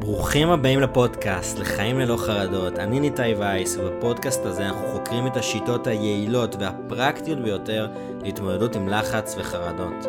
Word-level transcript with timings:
ברוכים 0.00 0.50
הבאים 0.50 0.80
לפודקאסט, 0.80 1.58
לחיים 1.58 1.98
ללא 1.98 2.16
חרדות. 2.16 2.78
אני 2.78 3.00
ניתאי 3.00 3.34
וייס, 3.34 3.76
ובפודקאסט 3.76 4.44
הזה 4.44 4.66
אנחנו 4.66 4.88
חוקרים 4.92 5.26
את 5.26 5.36
השיטות 5.36 5.86
היעילות 5.86 6.56
והפרקטיות 6.58 7.38
ביותר 7.38 7.88
להתמודדות 8.22 8.76
עם 8.76 8.88
לחץ 8.88 9.34
וחרדות. 9.38 10.06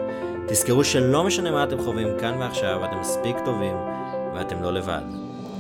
תזכרו 0.48 0.84
שלא 0.84 1.24
משנה 1.24 1.52
מה 1.52 1.64
אתם 1.64 1.84
חווים 1.84 2.08
כאן 2.20 2.38
ועכשיו, 2.40 2.86
אתם 2.86 3.00
מספיק 3.00 3.36
טובים 3.46 3.76
ואתם 4.36 4.64
לא 4.64 4.74
לבד. 4.74 5.02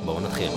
בואו 0.05 0.19
נתחיל. 0.19 0.51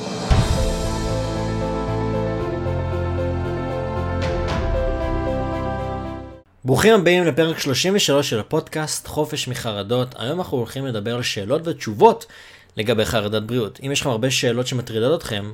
ברוכים 6.64 6.94
הבאים 6.94 7.24
לפרק 7.24 7.58
33 7.58 8.30
של 8.30 8.40
הפודקאסט 8.40 9.06
חופש 9.06 9.48
מחרדות. 9.48 10.14
היום 10.18 10.38
אנחנו 10.38 10.58
הולכים 10.58 10.86
לדבר 10.86 11.14
על 11.14 11.22
שאלות 11.22 11.68
ותשובות 11.68 12.26
לגבי 12.76 13.04
חרדת 13.04 13.42
בריאות. 13.42 13.80
אם 13.86 13.92
יש 13.92 14.00
לכם 14.00 14.10
הרבה 14.10 14.30
שאלות 14.30 14.66
שמטרידות 14.66 15.20
אתכם, 15.20 15.52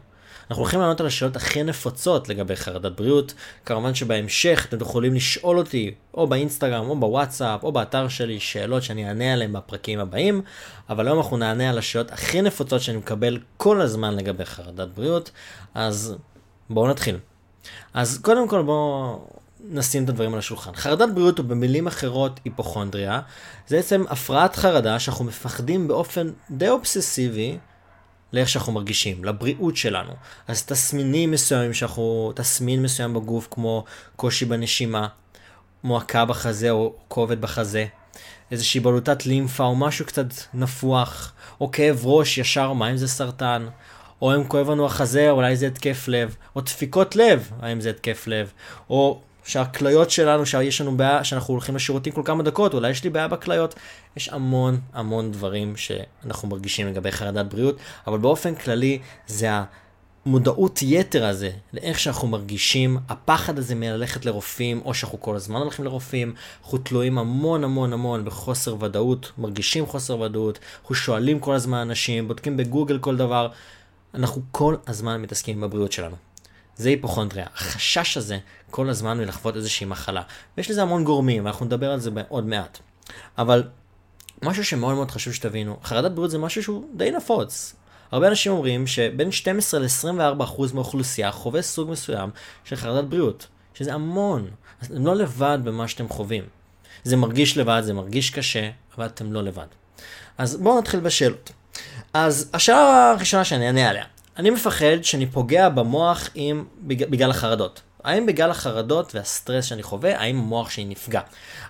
אנחנו 0.50 0.62
הולכים 0.62 0.80
לענות 0.80 1.00
על 1.00 1.06
השאלות 1.06 1.36
הכי 1.36 1.62
נפוצות 1.62 2.28
לגבי 2.28 2.56
חרדת 2.56 2.92
בריאות. 2.92 3.34
כמובן 3.66 3.94
שבהמשך 3.94 4.66
אתם 4.68 4.80
יכולים 4.80 5.14
לשאול 5.14 5.58
אותי, 5.58 5.94
או 6.14 6.26
באינסטגרם, 6.26 6.90
או 6.90 7.00
בוואטסאפ, 7.00 7.62
או 7.64 7.72
באתר 7.72 8.08
שלי, 8.08 8.40
שאלות 8.40 8.82
שאני 8.82 9.08
אענה 9.08 9.32
עליהן 9.32 9.52
בפרקים 9.52 9.98
הבאים, 9.98 10.42
אבל 10.88 11.06
היום 11.06 11.18
אנחנו 11.18 11.36
נענה 11.36 11.70
על 11.70 11.78
השאלות 11.78 12.12
הכי 12.12 12.42
נפוצות 12.42 12.80
שאני 12.80 12.98
מקבל 12.98 13.38
כל 13.56 13.80
הזמן 13.80 14.16
לגבי 14.16 14.44
חרדת 14.44 14.88
בריאות, 14.94 15.30
אז 15.74 16.16
בואו 16.70 16.88
נתחיל. 16.88 17.16
אז 17.94 18.18
קודם 18.22 18.48
כל 18.48 18.62
בואו 18.62 19.20
נשים 19.68 20.04
את 20.04 20.08
הדברים 20.08 20.32
על 20.32 20.38
השולחן. 20.38 20.74
חרדת 20.74 21.08
בריאות, 21.14 21.38
או 21.38 21.44
במילים 21.44 21.86
אחרות 21.86 22.40
היפוכונדריה, 22.44 23.20
זה 23.66 23.76
בעצם 23.76 24.04
הפרעת 24.08 24.56
חרדה 24.56 24.98
שאנחנו 24.98 25.24
מפחדים 25.24 25.88
באופן 25.88 26.30
די 26.50 26.68
אובססיבי 26.68 27.58
לאיך 28.32 28.48
שאנחנו 28.48 28.72
מרגישים, 28.72 29.24
לבריאות 29.24 29.76
שלנו. 29.76 30.12
אז 30.48 30.62
תסמינים 30.62 31.30
מסוימים 31.30 31.74
שאנחנו, 31.74 32.32
תסמין 32.36 32.82
מסוים 32.82 33.14
בגוף 33.14 33.48
כמו 33.50 33.84
קושי 34.16 34.44
בנשימה, 34.44 35.08
מועקה 35.84 36.24
בחזה 36.24 36.70
או 36.70 36.94
כובד 37.08 37.40
בחזה, 37.40 37.86
איזושהי 38.50 38.80
בלוטת 38.80 39.26
לימפה 39.26 39.64
או 39.64 39.76
משהו 39.76 40.06
קצת 40.06 40.26
נפוח, 40.54 41.32
או 41.60 41.70
כאב 41.70 42.00
ראש 42.04 42.38
ישר, 42.38 42.72
מה 42.72 42.90
אם 42.90 42.96
זה 42.96 43.08
סרטן, 43.08 43.66
או 44.22 44.34
אם 44.34 44.44
כואב 44.44 44.70
לנו 44.70 44.86
החזה, 44.86 45.30
אולי 45.30 45.56
זה 45.56 45.66
התקף 45.66 46.08
לב, 46.08 46.36
או 46.56 46.60
דפיקות 46.60 47.16
לב, 47.16 47.50
האם 47.60 47.80
זה 47.80 47.90
התקף 47.90 48.26
לב, 48.26 48.52
או 48.90 49.20
שהכליות 49.44 50.10
שלנו, 50.10 50.46
שיש 50.46 50.80
לנו 50.80 50.96
בעיה, 50.96 51.24
שאנחנו 51.24 51.54
הולכים 51.54 51.76
לשירותים 51.76 52.12
כל 52.12 52.22
כמה 52.24 52.42
דקות, 52.42 52.74
אולי 52.74 52.90
יש 52.90 53.04
לי 53.04 53.10
בעיה 53.10 53.28
בכליות. 53.28 53.74
יש 54.16 54.28
המון 54.28 54.80
המון 54.92 55.32
דברים 55.32 55.76
שאנחנו 55.76 56.48
מרגישים 56.48 56.86
לגבי 56.86 57.12
חרדת 57.12 57.46
בריאות, 57.46 57.76
אבל 58.06 58.18
באופן 58.18 58.54
כללי 58.54 58.98
זה 59.26 59.48
המודעות 60.26 60.82
יתר 60.82 61.26
הזה, 61.26 61.50
לאיך 61.72 61.98
שאנחנו 61.98 62.28
מרגישים, 62.28 62.98
הפחד 63.08 63.58
הזה 63.58 63.74
מללכת 63.74 64.26
לרופאים, 64.26 64.80
או 64.84 64.94
שאנחנו 64.94 65.20
כל 65.20 65.36
הזמן 65.36 65.60
הולכים 65.60 65.84
לרופאים, 65.84 66.34
אנחנו 66.62 66.78
תלויים 66.78 67.18
המון 67.18 67.64
המון 67.64 67.92
המון 67.92 68.24
בחוסר 68.24 68.76
ודאות, 68.84 69.32
מרגישים 69.38 69.86
חוסר 69.86 70.20
ודאות, 70.20 70.58
אנחנו 70.82 70.94
שואלים 70.94 71.40
כל 71.40 71.54
הזמן 71.54 71.78
אנשים, 71.78 72.28
בודקים 72.28 72.56
בגוגל 72.56 72.98
כל 72.98 73.16
דבר, 73.16 73.48
אנחנו 74.14 74.42
כל 74.50 74.76
הזמן 74.86 75.22
מתעסקים 75.22 75.60
בבריאות 75.60 75.92
שלנו. 75.92 76.16
זה 76.80 76.88
היפוכונדריה. 76.88 77.46
החשש 77.54 78.16
הזה 78.16 78.38
כל 78.70 78.88
הזמן 78.88 79.18
מלחוות 79.18 79.56
איזושהי 79.56 79.86
מחלה. 79.86 80.22
ויש 80.56 80.70
לזה 80.70 80.82
המון 80.82 81.04
גורמים, 81.04 81.44
ואנחנו 81.44 81.66
נדבר 81.66 81.90
על 81.90 82.00
זה 82.00 82.10
עוד 82.28 82.46
מעט. 82.46 82.78
אבל 83.38 83.62
משהו 84.42 84.64
שמאוד 84.64 84.94
מאוד 84.94 85.10
חשוב 85.10 85.32
שתבינו, 85.32 85.76
חרדת 85.84 86.12
בריאות 86.12 86.30
זה 86.30 86.38
משהו 86.38 86.62
שהוא 86.62 86.84
די 86.96 87.10
נפוץ. 87.10 87.74
הרבה 88.12 88.28
אנשים 88.28 88.52
אומרים 88.52 88.86
שבין 88.86 89.32
12 89.32 89.80
ל-24% 89.80 90.74
מהאוכלוסייה 90.74 91.32
חווה 91.32 91.62
סוג 91.62 91.90
מסוים 91.90 92.30
של 92.64 92.76
חרדת 92.76 93.04
בריאות, 93.04 93.46
שזה 93.74 93.94
המון. 93.94 94.50
אז 94.80 94.90
אתם 94.90 95.06
לא 95.06 95.16
לבד 95.16 95.58
במה 95.64 95.88
שאתם 95.88 96.08
חווים. 96.08 96.44
זה 97.04 97.16
מרגיש 97.16 97.58
לבד, 97.58 97.82
זה 97.84 97.94
מרגיש 97.94 98.30
קשה, 98.30 98.70
אבל 98.96 99.06
אתם 99.06 99.32
לא 99.32 99.42
לבד. 99.42 99.66
אז 100.38 100.56
בואו 100.56 100.78
נתחיל 100.78 101.00
בשאלות. 101.00 101.52
אז 102.12 102.50
השאלה 102.54 103.10
הראשונה 103.10 103.44
שאני 103.44 103.66
אענה 103.66 103.90
עליה, 103.90 104.04
אני 104.40 104.50
מפחד 104.50 105.02
שאני 105.02 105.26
פוגע 105.26 105.68
במוח 105.68 106.28
עם, 106.34 106.64
בגלל 106.86 107.30
החרדות. 107.30 107.82
האם 108.04 108.26
בגלל 108.26 108.50
החרדות 108.50 109.14
והסטרס 109.14 109.64
שאני 109.64 109.82
חווה, 109.82 110.20
האם 110.20 110.38
המוח 110.38 110.70
שלי 110.70 110.84
נפגע? 110.84 111.20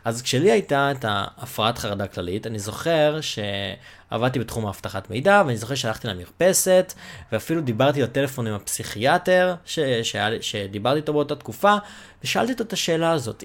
אז 0.04 0.22
כשלי 0.22 0.50
הייתה 0.50 0.90
את 0.90 1.04
ההפרעת 1.08 1.78
חרדה 1.78 2.06
כללית, 2.06 2.46
אני 2.46 2.58
זוכר 2.58 3.18
שעבדתי 3.20 4.38
בתחום 4.38 4.66
האבטחת 4.66 5.10
מידע, 5.10 5.42
ואני 5.46 5.56
זוכר 5.56 5.74
שהלכתי 5.74 6.08
למרפסת, 6.08 6.94
ואפילו 7.32 7.60
דיברתי 7.60 8.02
בטלפון 8.02 8.46
עם 8.46 8.54
הפסיכיאטר, 8.54 9.54
ש... 9.64 9.78
שהיה... 10.02 10.42
שדיברתי 10.42 10.96
איתו 10.96 11.12
באותה 11.12 11.36
תקופה, 11.36 11.74
ושאלתי 12.24 12.52
אותו 12.52 12.64
את 12.64 12.72
השאלה 12.72 13.10
הזאת. 13.10 13.44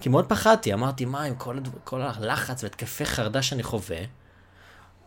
כי 0.00 0.08
מאוד 0.08 0.26
פחדתי, 0.28 0.72
אמרתי, 0.74 1.04
מה 1.04 1.22
עם 1.22 1.34
כל, 1.34 1.56
הדבר, 1.56 1.78
כל 1.84 2.02
הלחץ 2.02 2.64
והתקפי 2.64 3.04
חרדה 3.04 3.42
שאני 3.42 3.62
חווה, 3.62 3.98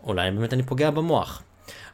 אולי 0.04 0.32
באמת 0.32 0.54
אני 0.54 0.64
פוגע 0.64 0.90
במוח. 0.90 1.42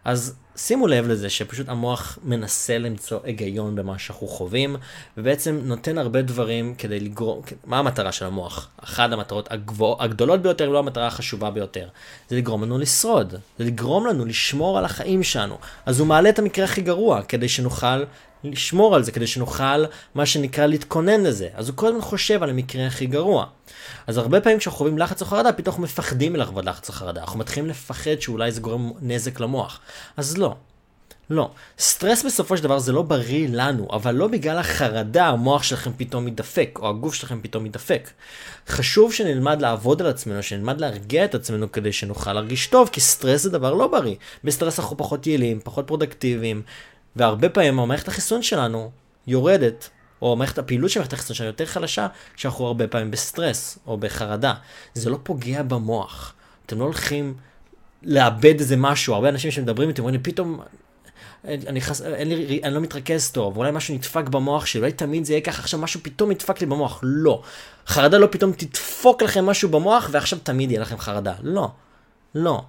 אז 0.05 0.35
שימו 0.57 0.87
לב 0.87 1.07
לזה 1.07 1.29
שפשוט 1.29 1.69
המוח 1.69 2.19
מנסה 2.23 2.77
למצוא 2.77 3.19
היגיון 3.23 3.75
במה 3.75 3.99
שאנחנו 3.99 4.27
חווים, 4.27 4.75
ובעצם 5.17 5.59
נותן 5.63 5.97
הרבה 5.97 6.21
דברים 6.21 6.75
כדי 6.75 6.99
לגרום, 6.99 7.41
מה 7.65 7.79
המטרה 7.79 8.11
של 8.11 8.25
המוח? 8.25 8.69
אחת 8.83 9.11
המטרות 9.11 9.51
הגבוה, 9.51 9.95
הגדולות 9.99 10.41
ביותר, 10.41 10.69
לא 10.69 10.79
המטרה 10.79 11.07
החשובה 11.07 11.51
ביותר. 11.51 11.87
זה 12.29 12.35
לגרום 12.35 12.63
לנו 12.63 12.77
לשרוד, 12.77 13.35
זה 13.59 13.63
לגרום 13.63 14.07
לנו 14.07 14.25
לשמור 14.25 14.77
על 14.77 14.85
החיים 14.85 15.23
שלנו. 15.23 15.57
אז 15.85 15.99
הוא 15.99 16.07
מעלה 16.07 16.29
את 16.29 16.39
המקרה 16.39 16.65
הכי 16.65 16.81
גרוע, 16.81 17.21
כדי 17.21 17.49
שנוכל 17.49 18.03
לשמור 18.43 18.95
על 18.95 19.03
זה, 19.03 19.11
כדי 19.11 19.27
שנוכל, 19.27 19.85
מה 20.15 20.25
שנקרא, 20.25 20.65
להתכונן 20.65 21.23
לזה. 21.23 21.49
אז 21.53 21.69
הוא 21.69 21.77
כל 21.77 21.87
הזמן 21.87 22.01
חושב 22.01 22.43
על 22.43 22.49
המקרה 22.49 22.87
הכי 22.87 23.05
גרוע. 23.05 23.45
אז 24.07 24.17
הרבה 24.17 24.41
פעמים 24.41 24.59
כשאנחנו 24.59 24.77
חווים 24.77 24.97
לחץ 24.97 25.21
או 25.21 25.25
חרדה, 25.25 25.53
פתאום 25.53 25.73
אנחנו 25.73 25.83
מפחדים 25.83 26.33
מלחוות 26.33 26.65
לחץ 26.65 26.89
או 26.89 26.93
חרדה. 26.93 27.21
אנחנו 27.21 27.39
מתחילים 27.39 27.69
לפחד 27.69 28.19
שאולי 28.19 28.51
זה 28.51 28.61
גורם 28.61 28.91
נזק 29.01 29.39
למוח. 29.39 29.79
אז 30.17 30.37
לא. 30.37 30.55
לא. 31.29 31.49
סטרס 31.79 32.25
בסופו 32.25 32.57
של 32.57 32.63
דבר 32.63 32.79
זה 32.79 32.91
לא 32.91 33.01
בריא 33.01 33.47
לנו, 33.51 33.87
אבל 33.91 34.15
לא 34.15 34.27
בגלל 34.27 34.57
החרדה 34.57 35.27
המוח 35.27 35.63
שלכם 35.63 35.91
פתאום 35.97 36.25
מתדפק, 36.25 36.79
או 36.81 36.89
הגוף 36.89 37.13
שלכם 37.13 37.41
פתאום 37.41 37.63
מתדפק. 37.63 38.09
חשוב 38.67 39.13
שנלמד 39.13 39.61
לעבוד 39.61 40.01
על 40.01 40.07
עצמנו, 40.07 40.43
שנלמד 40.43 40.81
להרגיע 40.81 41.25
את 41.25 41.35
עצמנו 41.35 41.71
כדי 41.71 41.93
שנוכל 41.93 42.33
להרגיש 42.33 42.67
טוב, 42.67 42.89
כי 42.91 43.01
סטרס 43.01 43.43
זה 43.43 43.49
דבר 43.49 43.73
לא 43.73 43.87
בריא. 43.87 44.15
בסטרס 44.43 44.79
אנחנו 44.79 44.97
פחות 44.97 45.27
יעילים, 45.27 45.59
פחות 45.63 45.87
פרודוקטיביים, 45.87 46.61
והרבה 47.17 47.49
פעמים 47.49 47.79
המערכת 47.79 48.07
החיסון 48.07 48.43
שלנו 48.43 48.91
יורדת, 49.27 49.89
או 50.21 50.35
מערכת 50.35 50.57
הפעילות 50.57 50.91
של 50.91 50.99
מערכת 50.99 51.13
החיסון 51.13 51.35
שלנו 51.35 51.49
יותר 51.49 51.65
חלשה, 51.65 52.07
כשאנחנו 52.35 52.65
הרבה 52.65 52.87
פעמים 52.87 53.11
בסטרס 53.11 53.79
או 53.87 53.97
בחרדה. 53.97 54.53
זה 54.93 55.09
לא 55.09 55.17
פוגע 55.23 55.63
במוח. 55.63 56.33
אתם 56.65 56.79
לא 56.79 56.83
הולכים 56.83 57.33
לאבד 58.03 58.59
איזה 58.59 58.77
משהו. 58.77 59.13
הרבה 59.13 59.29
אנשים 59.29 59.51
שמדברים 59.51 59.89
איתי 59.89 60.01
אומרים 60.01 60.15
לי, 60.15 60.23
פתאום 60.23 60.61
אני, 61.45 61.81
חס... 61.81 62.01
אין 62.01 62.29
לי, 62.29 62.61
אני 62.63 62.73
לא 62.73 62.79
מתרכז 62.79 63.31
טוב, 63.31 63.57
אולי 63.57 63.71
משהו 63.71 63.95
נדפק 63.95 64.29
במוח 64.29 64.65
שלי, 64.65 64.79
אולי 64.79 64.91
תמיד 64.91 65.25
זה 65.25 65.33
יהיה 65.33 65.41
ככה, 65.41 65.61
עכשיו 65.61 65.79
משהו 65.79 65.99
פתאום 66.03 66.31
נדפק 66.31 66.61
לי 66.61 66.67
במוח. 66.67 66.99
לא. 67.03 67.41
חרדה 67.87 68.17
לא 68.17 68.27
פתאום 68.31 68.51
תדפוק 68.51 69.21
לכם 69.21 69.45
משהו 69.45 69.69
במוח, 69.69 70.09
ועכשיו 70.11 70.39
תמיד 70.43 70.71
יהיה 70.71 70.81
לכם 70.81 70.97
חרדה. 70.97 71.33
לא. 71.43 71.71
לא. 72.35 72.63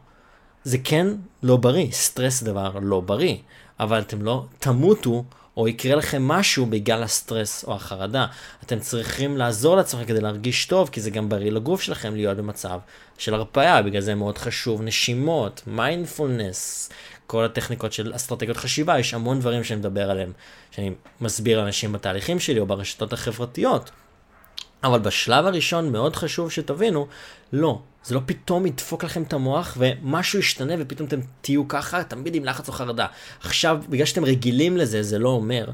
זה 0.65 0.79
כן 0.85 1.07
לא 1.43 1.57
בריא, 1.57 1.91
סטרס 1.93 2.41
זה 2.41 2.47
דבר 2.47 2.73
לא 2.83 3.01
בריא, 3.01 3.37
אבל 3.81 3.99
אתם 4.01 4.23
לא 4.23 4.45
תמותו 4.59 5.25
או 5.57 5.69
יקרה 5.69 5.97
לכם 5.97 6.29
משהו 6.29 6.67
בגלל 6.67 7.03
הסטרס 7.03 7.65
או 7.65 7.75
החרדה. 7.75 8.27
אתם 8.63 8.79
צריכים 8.79 9.37
לעזור 9.37 9.77
לעצמכם 9.77 10.05
כדי 10.05 10.21
להרגיש 10.21 10.67
טוב, 10.67 10.89
כי 10.89 11.01
זה 11.01 11.11
גם 11.11 11.29
בריא 11.29 11.51
לגוף 11.51 11.83
שלכם 11.83 12.15
להיות 12.15 12.37
במצב 12.37 12.79
של 13.19 13.35
הרפיה, 13.35 13.83
בגלל 13.83 14.01
זה 14.01 14.15
מאוד 14.15 14.39
חשוב 14.39 14.83
נשימות, 14.83 15.63
מיינדפולנס, 15.67 16.91
כל 17.27 17.45
הטכניקות 17.45 17.93
של 17.93 18.17
אסטרטגיות 18.17 18.57
חשיבה, 18.57 18.99
יש 18.99 19.15
המון 19.15 19.41
דברים 19.41 19.65
שאני 19.65 19.81
מדבר 19.81 20.11
עליהם, 20.11 20.33
שאני 20.71 20.91
מסביר 21.21 21.61
לאנשים 21.61 21.93
בתהליכים 21.93 22.41
שלי 22.41 22.61
או 22.61 22.67
ברשתות 22.67 23.13
החברתיות. 23.13 23.91
אבל 24.85 24.99
בשלב 24.99 25.47
הראשון 25.47 25.93
מאוד 25.93 26.17
חשוב 26.17 26.51
שתבינו, 26.51 27.07
לא, 27.53 27.81
זה 28.05 28.15
לא 28.15 28.21
פתאום 28.27 28.67
ידפוק 28.67 29.05
לכם 29.05 29.23
את 29.23 29.33
המוח 29.33 29.77
ומשהו 29.81 30.39
ישתנה 30.39 30.75
ופתאום 30.79 31.09
אתם 31.09 31.21
תהיו 31.41 31.69
ככה, 31.69 32.05
תמיד 32.05 32.35
עם 32.35 32.45
לחץ 32.45 32.69
או 32.69 32.73
חרדה. 32.73 33.07
עכשיו, 33.41 33.81
בגלל 33.89 34.07
שאתם 34.07 34.25
רגילים 34.25 34.77
לזה, 34.77 35.03
זה 35.03 35.19
לא 35.19 35.29
אומר 35.29 35.71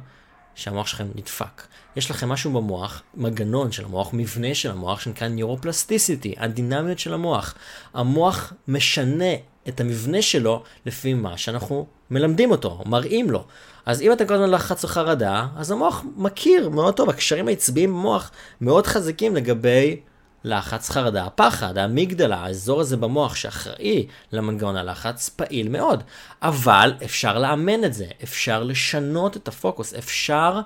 שהמוח 0.55 0.87
שלכם 0.87 1.07
נדפק. 1.15 1.63
יש 1.97 2.11
לכם 2.11 2.29
משהו 2.29 2.53
במוח, 2.53 3.03
מגנון 3.15 3.73
של 3.73 3.85
המוח, 3.85 4.11
מבנה 4.13 4.55
של 4.55 4.71
המוח, 4.71 5.01
שנקרא 5.01 5.29
ניורופלסטיסיטי, 5.29 6.35
הדינמיות 6.39 6.99
של 6.99 7.15
המוח. 7.15 7.55
המוח 7.95 8.53
משנה 8.69 9.35
את 9.69 9.81
המבנה 9.81 10.23
שלו 10.23 10.63
לפי 10.87 11.15
מה 11.15 11.39
שאנחנו 11.39 11.87
מלמדים 12.11 12.51
אותו, 12.51 12.83
מראים 12.87 13.31
לו. 13.31 13.45
אז 13.87 14.03
אם 14.03 14.13
אתם 14.13 14.27
כל 14.27 14.35
הזמן 14.35 14.51
לחץ 14.51 14.85
או 14.85 14.89
חרדה, 14.89 15.47
אז 15.57 15.71
המוח 15.71 16.05
מכיר 16.17 16.69
מאוד 16.69 16.95
טוב, 16.95 17.11
הקשרים 17.11 17.49
העצביים 17.49 17.91
במוח 17.91 18.31
מאוד 18.61 18.87
חזקים 18.87 19.37
לגבי 19.37 20.01
לחץ, 20.45 20.91
חרדה, 20.91 21.29
פחד, 21.35 21.79
האמיגדלה, 21.79 22.37
האזור 22.37 22.81
הזה 22.81 22.97
במוח 22.97 23.35
שאחראי 23.35 24.07
למנגנון 24.33 24.77
הלחץ, 24.77 25.29
פעיל 25.29 25.69
מאוד. 25.69 26.03
אבל 26.43 26.93
אפשר 27.05 27.39
לאמן 27.39 27.85
את 27.85 27.95
זה, 27.95 28.07
אפשר 28.23 28.63
לשנות 28.63 29.37
את 29.37 29.49
הפוקוס, 29.49 29.95
אפשר 29.95 30.61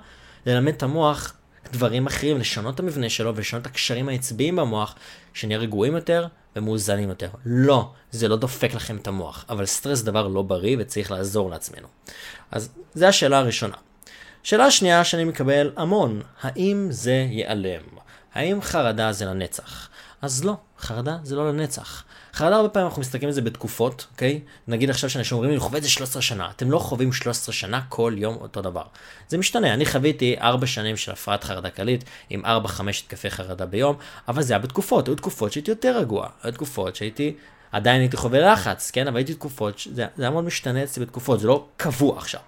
ללמד 0.45 0.73
את 0.73 0.83
המוח 0.83 1.33
דברים 1.71 2.07
אחרים, 2.07 2.37
לשנות 2.37 2.75
את 2.75 2.79
המבנה 2.79 3.09
שלו 3.09 3.35
ולשנות 3.35 3.61
את 3.61 3.67
הקשרים 3.67 4.09
העצביים 4.09 4.55
במוח, 4.55 4.95
שנהיה 5.33 5.59
רגועים 5.59 5.95
יותר 5.95 6.27
ומאוזנים 6.55 7.09
יותר. 7.09 7.29
לא, 7.45 7.91
זה 8.11 8.27
לא 8.27 8.35
דופק 8.35 8.73
לכם 8.73 8.97
את 8.97 9.07
המוח, 9.07 9.45
אבל 9.49 9.65
סטרס 9.65 10.01
דבר 10.01 10.27
לא 10.27 10.41
בריא 10.41 10.77
וצריך 10.79 11.11
לעזור 11.11 11.49
לעצמנו. 11.49 11.87
אז 12.51 12.69
זו 12.93 13.05
השאלה 13.05 13.37
הראשונה. 13.37 13.75
שאלה 14.43 14.71
שנייה 14.71 15.03
שאני 15.03 15.23
מקבל 15.23 15.71
המון, 15.77 16.21
האם 16.41 16.87
זה 16.89 17.27
ייעלם? 17.29 17.81
האם 18.33 18.61
חרדה 18.61 19.11
זה 19.11 19.25
לנצח? 19.25 19.89
אז 20.21 20.43
לא, 20.43 20.53
חרדה 20.79 21.17
זה 21.23 21.35
לא 21.35 21.49
לנצח. 21.49 22.03
חרדה 22.33 22.55
הרבה 22.55 22.69
פעמים 22.69 22.87
אנחנו 22.87 23.01
מסתכלים 23.01 23.27
על 23.27 23.33
זה 23.33 23.41
בתקופות, 23.41 24.07
אוקיי? 24.11 24.39
נגיד 24.67 24.89
עכשיו 24.89 25.09
שאנשים 25.09 25.35
אומרים 25.35 25.51
לי, 25.51 25.55
אני 25.57 25.63
חווה 25.63 25.77
את 25.77 25.83
זה 25.83 25.89
13 25.89 26.21
שנה. 26.21 26.49
אתם 26.55 26.71
לא 26.71 26.79
חווים 26.79 27.13
13 27.13 27.53
שנה 27.53 27.81
כל 27.89 28.13
יום 28.17 28.37
אותו 28.41 28.61
דבר. 28.61 28.83
זה 29.27 29.37
משתנה, 29.37 29.73
אני 29.73 29.85
חוויתי 29.85 30.35
4 30.41 30.67
שנים 30.67 30.97
של 30.97 31.11
הפרעת 31.11 31.43
חרדה 31.43 31.69
קלית, 31.69 32.03
עם 32.29 32.45
4-5 32.45 32.47
התקפי 33.03 33.29
חרדה 33.29 33.65
ביום, 33.65 33.95
אבל 34.27 34.41
זה 34.41 34.53
היה 34.53 34.59
בתקופות, 34.59 35.07
היו 35.07 35.15
תקופות 35.15 35.51
שהייתי 35.51 35.71
יותר 35.71 35.97
רגוע, 35.97 36.27
היו 36.43 36.53
תקופות 36.53 36.95
שהייתי... 36.95 37.35
עדיין 37.71 38.01
הייתי 38.01 38.17
חווה 38.17 38.39
לחץ, 38.39 38.91
כן? 38.91 39.07
אבל 39.07 39.17
הייתי 39.17 39.33
תקופות, 39.33 39.81
זה, 39.93 40.05
זה 40.15 40.23
היה 40.23 40.31
מאוד 40.31 40.43
משתנה 40.43 40.83
אצלי 40.83 41.05
בתקופות, 41.05 41.39
זה 41.39 41.47
לא 41.47 41.65
קבוע 41.77 42.17
עכשיו. 42.17 42.41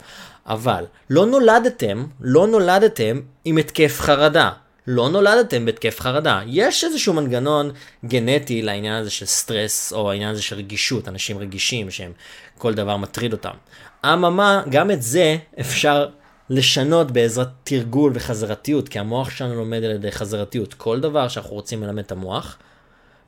אבל 0.46 0.86
לא 1.10 1.26
נולדתם, 1.26 2.06
לא 2.20 2.48
נולדתם 2.48 3.20
עם 3.46 3.58
התקף 3.58 3.98
חרדה. 4.00 4.52
לא 4.88 5.10
נולדתם 5.10 5.66
בהתקף 5.66 6.00
חרדה. 6.00 6.42
יש 6.46 6.84
איזשהו 6.84 7.14
מנגנון 7.14 7.72
גנטי 8.06 8.62
לעניין 8.62 8.94
הזה 8.94 9.10
של 9.10 9.26
סטרס, 9.26 9.94
או 9.94 10.12
העניין 10.12 10.30
הזה 10.30 10.42
של 10.42 10.56
רגישות, 10.56 11.08
אנשים 11.08 11.38
רגישים 11.38 11.92
שהם, 11.92 12.12
כל 12.58 12.74
דבר 12.74 12.98
מטריד 12.98 13.34
אותם. 13.34 13.54
אממה, 14.06 14.64
גם 14.70 14.92
את 14.92 15.02
זה 15.02 15.38
אפשר 15.60 16.10
לשנות 16.50 17.12
בעזרת 17.12 17.48
תרגול 17.64 18.12
וחזרתיות, 18.16 18.90
כי 18.90 19.00
המוח 19.00 19.30
שלנו 19.30 19.56
לומד 19.56 19.84
על 19.84 19.92
ידי 19.92 20.12
חזרתיות. 20.12 20.74
כל 20.74 21.00
דבר 21.00 21.28
שאנחנו 21.28 21.56
רוצים 21.56 21.84
ללמד 21.84 22.04
את 22.04 22.12
המוח, 22.12 22.58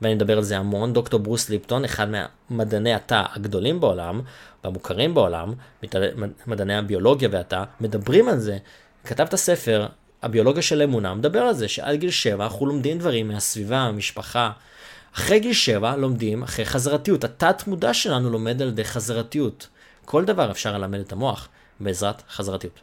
ואני 0.02 0.14
מדבר 0.14 0.36
על 0.36 0.42
זה 0.42 0.58
המון, 0.58 0.92
דוקטור 0.92 1.20
ברוס 1.20 1.50
ליפטון, 1.50 1.84
אחד 1.84 2.06
מהמדעני 2.50 2.94
התא 2.94 3.22
הגדולים 3.34 3.80
בעולם, 3.80 4.20
והמוכרים 4.64 5.14
בעולם, 5.14 5.54
מדעני 6.46 6.74
הביולוגיה 6.74 7.28
והתא, 7.32 7.64
מדברים 7.80 8.28
על 8.28 8.38
זה. 8.38 8.58
כתב 9.04 9.24
את 9.24 9.34
הספר 9.34 9.86
הביולוגיה 10.24 10.62
של 10.62 10.82
אמונה 10.82 11.14
מדבר 11.14 11.38
על 11.38 11.54
זה 11.54 11.68
שעד 11.68 11.96
גיל 11.96 12.10
7 12.10 12.44
אנחנו 12.44 12.66
לומדים 12.66 12.98
דברים 12.98 13.28
מהסביבה, 13.28 13.78
המשפחה. 13.78 14.50
אחרי 15.14 15.40
גיל 15.40 15.52
7 15.52 15.96
לומדים 15.96 16.42
אחרי 16.42 16.64
חזרתיות. 16.64 17.24
התת 17.24 17.66
מודע 17.66 17.94
שלנו 17.94 18.30
לומד 18.30 18.62
על 18.62 18.68
ידי 18.68 18.84
חזרתיות. 18.84 19.68
כל 20.04 20.24
דבר 20.24 20.50
אפשר 20.50 20.78
ללמד 20.78 20.98
את 20.98 21.12
המוח 21.12 21.48
בעזרת 21.80 22.22
חזרתיות. 22.30 22.80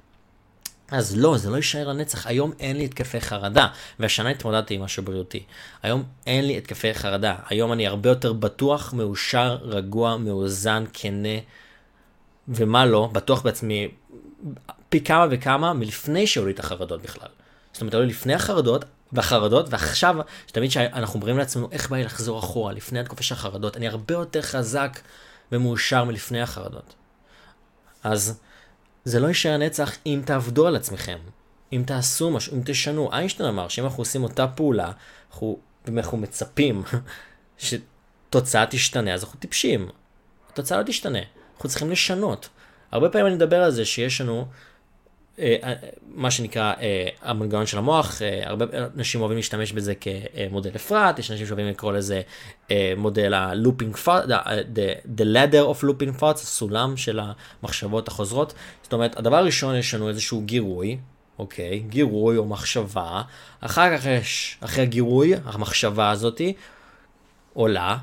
אז 0.91 1.17
לא, 1.17 1.37
זה 1.37 1.49
לא 1.49 1.55
יישאר 1.55 1.87
לנצח. 1.87 2.27
היום 2.27 2.51
אין 2.59 2.77
לי 2.77 2.85
התקפי 2.85 3.21
חרדה, 3.21 3.67
והשנה 3.99 4.29
התמודדתי 4.29 4.73
עם 4.73 4.81
משהו 4.81 5.03
בריאותי. 5.03 5.43
היום 5.83 6.03
אין 6.27 6.47
לי 6.47 6.57
התקפי 6.57 6.93
חרדה. 6.93 7.35
היום 7.49 7.73
אני 7.73 7.87
הרבה 7.87 8.09
יותר 8.09 8.33
בטוח, 8.33 8.93
מאושר, 8.93 9.57
רגוע, 9.61 10.17
מאוזן, 10.17 10.83
כנה, 10.93 11.37
ומה 12.47 12.85
לא, 12.85 13.09
בטוח 13.13 13.41
בעצמי 13.41 13.87
פי 14.91 15.01
כמה 15.03 15.27
וכמה 15.31 15.73
מלפני 15.73 16.27
שהיו 16.27 16.45
לי 16.45 16.51
את 16.51 16.59
החרדות 16.59 17.01
בכלל. 17.01 17.29
זאת 17.73 17.81
אומרת, 17.81 17.93
היו 17.93 18.03
לפני 18.03 18.33
החרדות, 18.33 18.85
והחרדות, 19.11 19.65
ועכשיו, 19.69 20.15
שתמיד 20.47 20.71
שאנחנו 20.71 21.15
אומרים 21.15 21.37
לעצמנו, 21.37 21.69
איך 21.71 21.89
בא 21.89 21.97
לי 21.97 22.03
לחזור 22.03 22.39
אחורה, 22.39 22.73
לפני 22.73 22.99
התקופה 22.99 23.23
של 23.23 23.35
החרדות, 23.35 23.77
אני 23.77 23.87
הרבה 23.87 24.13
יותר 24.13 24.41
חזק 24.41 24.99
ומאושר 25.51 26.03
מלפני 26.03 26.41
החרדות. 26.41 26.95
אז 28.03 28.39
זה 29.05 29.19
לא 29.19 29.27
יישאר 29.27 29.57
נצח 29.57 29.97
אם 30.05 30.21
תעבדו 30.25 30.67
על 30.67 30.75
עצמכם, 30.75 31.17
אם 31.73 31.83
תעשו 31.85 32.31
משהו, 32.31 32.57
אם 32.57 32.61
תשנו. 32.65 33.13
איינשטיין 33.13 33.49
אמר 33.49 33.67
שאם 33.67 33.83
אנחנו 33.83 34.01
עושים 34.01 34.23
אותה 34.23 34.47
פעולה, 34.47 34.91
אנחנו, 35.31 35.59
אנחנו 35.87 36.17
מצפים 36.17 36.83
שתוצאה 37.57 38.65
תשתנה, 38.69 39.13
אז 39.13 39.23
אנחנו 39.23 39.39
טיפשים. 39.39 39.89
התוצאה 40.49 40.77
לא 40.77 40.83
תשתנה, 40.83 41.19
אנחנו 41.55 41.69
צריכים 41.69 41.91
לשנות. 41.91 42.49
הרבה 42.91 43.09
פעמים 43.09 43.27
אני 43.27 43.35
מדבר 43.35 43.63
על 43.63 43.71
זה 43.71 43.85
שיש 43.85 44.21
לנו 44.21 44.47
מה 46.07 46.31
שנקרא 46.31 46.73
אה, 46.81 47.07
המנגנון 47.21 47.65
של 47.65 47.77
המוח, 47.77 48.21
הרבה 48.43 48.65
אנשים 48.95 49.21
אוהבים 49.21 49.37
להשתמש 49.37 49.71
בזה 49.71 49.93
כמודל 49.95 50.71
אפרת, 50.75 51.19
יש 51.19 51.31
אנשים 51.31 51.45
שאוהבים 51.45 51.67
לקרוא 51.67 51.93
לזה 51.93 52.21
מודל 52.97 53.33
ה-looping 53.33 54.05
thought, 54.05 54.27
the, 54.27 55.07
the 55.17 55.23
ladder 55.23 55.73
of 55.73 55.83
looping 55.83 56.19
thoughts, 56.19 56.41
הסולם 56.41 56.97
של 56.97 57.19
המחשבות 57.63 58.07
החוזרות. 58.07 58.53
זאת 58.83 58.93
אומרת, 58.93 59.17
הדבר 59.17 59.35
הראשון 59.35 59.75
יש 59.75 59.93
לנו 59.93 60.09
איזשהו 60.09 60.41
גירוי, 60.41 60.97
אוקיי, 61.39 61.79
גירוי 61.79 62.37
או 62.37 62.45
מחשבה, 62.45 63.21
אחר 63.61 63.97
כך 63.97 64.05
יש, 64.05 64.57
אחרי 64.59 64.83
הגירוי, 64.83 65.33
המחשבה 65.45 66.09
הזאתי 66.09 66.53
עולה, 67.53 67.97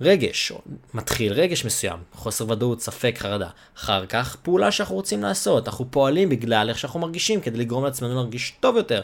רגש, 0.00 0.52
מתחיל 0.94 1.32
רגש 1.32 1.64
מסוים, 1.64 1.98
חוסר 2.14 2.50
ודאות, 2.50 2.80
ספק, 2.80 3.14
חרדה. 3.18 3.48
אחר 3.78 4.06
כך, 4.06 4.36
פעולה 4.42 4.70
שאנחנו 4.70 4.94
רוצים 4.94 5.22
לעשות. 5.22 5.68
אנחנו 5.68 5.84
פועלים 5.90 6.28
בגלל 6.28 6.68
איך 6.68 6.78
שאנחנו 6.78 7.00
מרגישים, 7.00 7.40
כדי 7.40 7.58
לגרום 7.58 7.84
לעצמנו 7.84 8.14
להרגיש 8.14 8.54
טוב 8.60 8.76
יותר. 8.76 9.02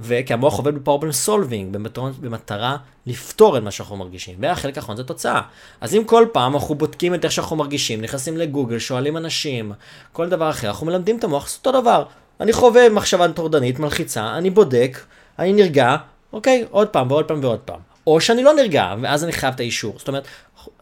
וכי 0.00 0.32
המוח 0.32 0.58
עובד 0.58 0.74
בפרובלם 0.74 1.12
סולבינג, 1.12 1.76
במטרה, 2.20 2.76
לפתור 3.06 3.58
את 3.58 3.62
מה 3.62 3.70
שאנחנו 3.70 3.96
מרגישים. 3.96 4.36
והחלק 4.40 4.76
האחרון 4.76 4.96
זה 4.96 5.04
תוצאה. 5.04 5.40
אז 5.80 5.94
אם 5.94 6.04
כל 6.04 6.26
פעם 6.32 6.54
אנחנו 6.54 6.74
בודקים 6.74 7.14
את 7.14 7.24
איך 7.24 7.32
שאנחנו 7.32 7.56
מרגישים, 7.56 8.00
נכנסים 8.00 8.36
לגוגל, 8.36 8.78
שואלים 8.78 9.16
אנשים, 9.16 9.72
כל 10.12 10.28
דבר 10.28 10.50
אחר, 10.50 10.68
אנחנו 10.68 10.86
מלמדים 10.86 11.18
את 11.18 11.24
המוח 11.24 11.42
לעשות 11.42 11.66
אותו 11.66 11.80
דבר. 11.80 12.04
אני 12.40 12.52
חווה 12.52 12.88
מחשבה 12.88 13.32
טורדנית, 13.32 13.78
מלחיצה, 13.78 14.38
אני 14.38 14.50
בודק, 14.50 14.98
אני 15.38 15.52
נרגע, 15.52 15.96
אוקיי, 16.32 16.64
עוד 16.70 16.88
פעם 16.88 17.10
ועוד 17.10 17.24
פעם 17.24 17.38
ועוד 17.42 17.58
פעם. 17.58 17.87
או 18.08 18.20
שאני 18.20 18.42
לא 18.42 18.54
נרגע, 18.54 18.94
ואז 19.02 19.24
אני 19.24 19.32
חייב 19.32 19.54
את 19.54 19.60
האישור. 19.60 19.98
זאת 19.98 20.08
אומרת, 20.08 20.26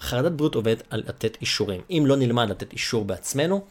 חרדת 0.01 0.33
בריאות 0.33 0.55
עובדת 0.55 0.83
על 0.91 1.03
לתת 1.07 1.37
אישורים. 1.41 1.81
אם 1.91 2.05
לא 2.07 2.17
נלמד 2.17 2.51
לתת 2.51 2.73
אישור 2.73 3.05
בעצמנו, 3.05 3.65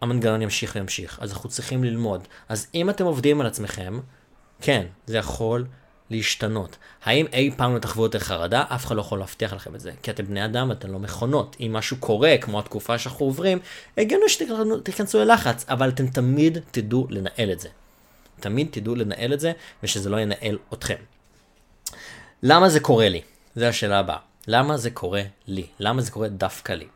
המנגנון 0.00 0.42
ימשיך 0.42 0.72
וימשיך. 0.74 1.18
אז 1.22 1.32
אנחנו 1.32 1.48
צריכים 1.48 1.84
ללמוד. 1.84 2.28
אז 2.48 2.66
אם 2.74 2.90
אתם 2.90 3.04
עובדים 3.04 3.40
על 3.40 3.46
עצמכם, 3.46 4.00
כן, 4.60 4.86
זה 5.06 5.18
יכול 5.18 5.66
להשתנות. 6.10 6.76
האם 7.04 7.26
אי 7.32 7.50
פעם 7.56 7.74
לא 7.74 7.78
תחוו 7.78 8.02
יותר 8.02 8.18
חרדה? 8.18 8.64
אף 8.68 8.86
אחד 8.86 8.96
לא 8.96 9.00
יכול 9.00 9.18
להבטיח 9.18 9.52
לכם 9.52 9.74
את 9.74 9.80
זה. 9.80 9.92
כי 10.02 10.10
אתם 10.10 10.26
בני 10.26 10.44
אדם 10.44 10.68
ואתם 10.68 10.92
לא 10.92 10.98
מכונות. 10.98 11.56
אם 11.60 11.72
משהו 11.72 11.96
קורה, 11.96 12.34
כמו 12.40 12.58
התקופה 12.58 12.98
שאנחנו 12.98 13.26
עוברים, 13.26 13.58
הגיוני 13.98 14.28
שתיכנסו 14.28 15.18
ללחץ, 15.18 15.64
אבל 15.68 15.88
אתם 15.88 16.06
תמיד 16.06 16.58
תדעו 16.70 17.06
לנהל 17.10 17.52
את 17.52 17.60
זה. 17.60 17.68
תמיד 18.40 18.68
תדעו 18.70 18.94
לנהל 18.94 19.32
את 19.32 19.40
זה, 19.40 19.52
ושזה 19.82 20.10
לא 20.10 20.20
ינהל 20.20 20.58
אתכם. 20.72 20.96
למה 22.42 22.68
זה 22.68 22.80
קורה 22.80 23.08
לי? 23.08 23.20
זו 23.56 23.64
השאלה 23.64 23.98
הבאה. 23.98 24.16
למה 24.46 24.76
זה 24.76 24.90
קורה 24.90 25.22
לי? 25.46 25.66
למה 25.78 26.02
זה 26.02 26.10
קורה 26.10 26.28
דווקא 26.28 26.72
לי? 26.72 26.86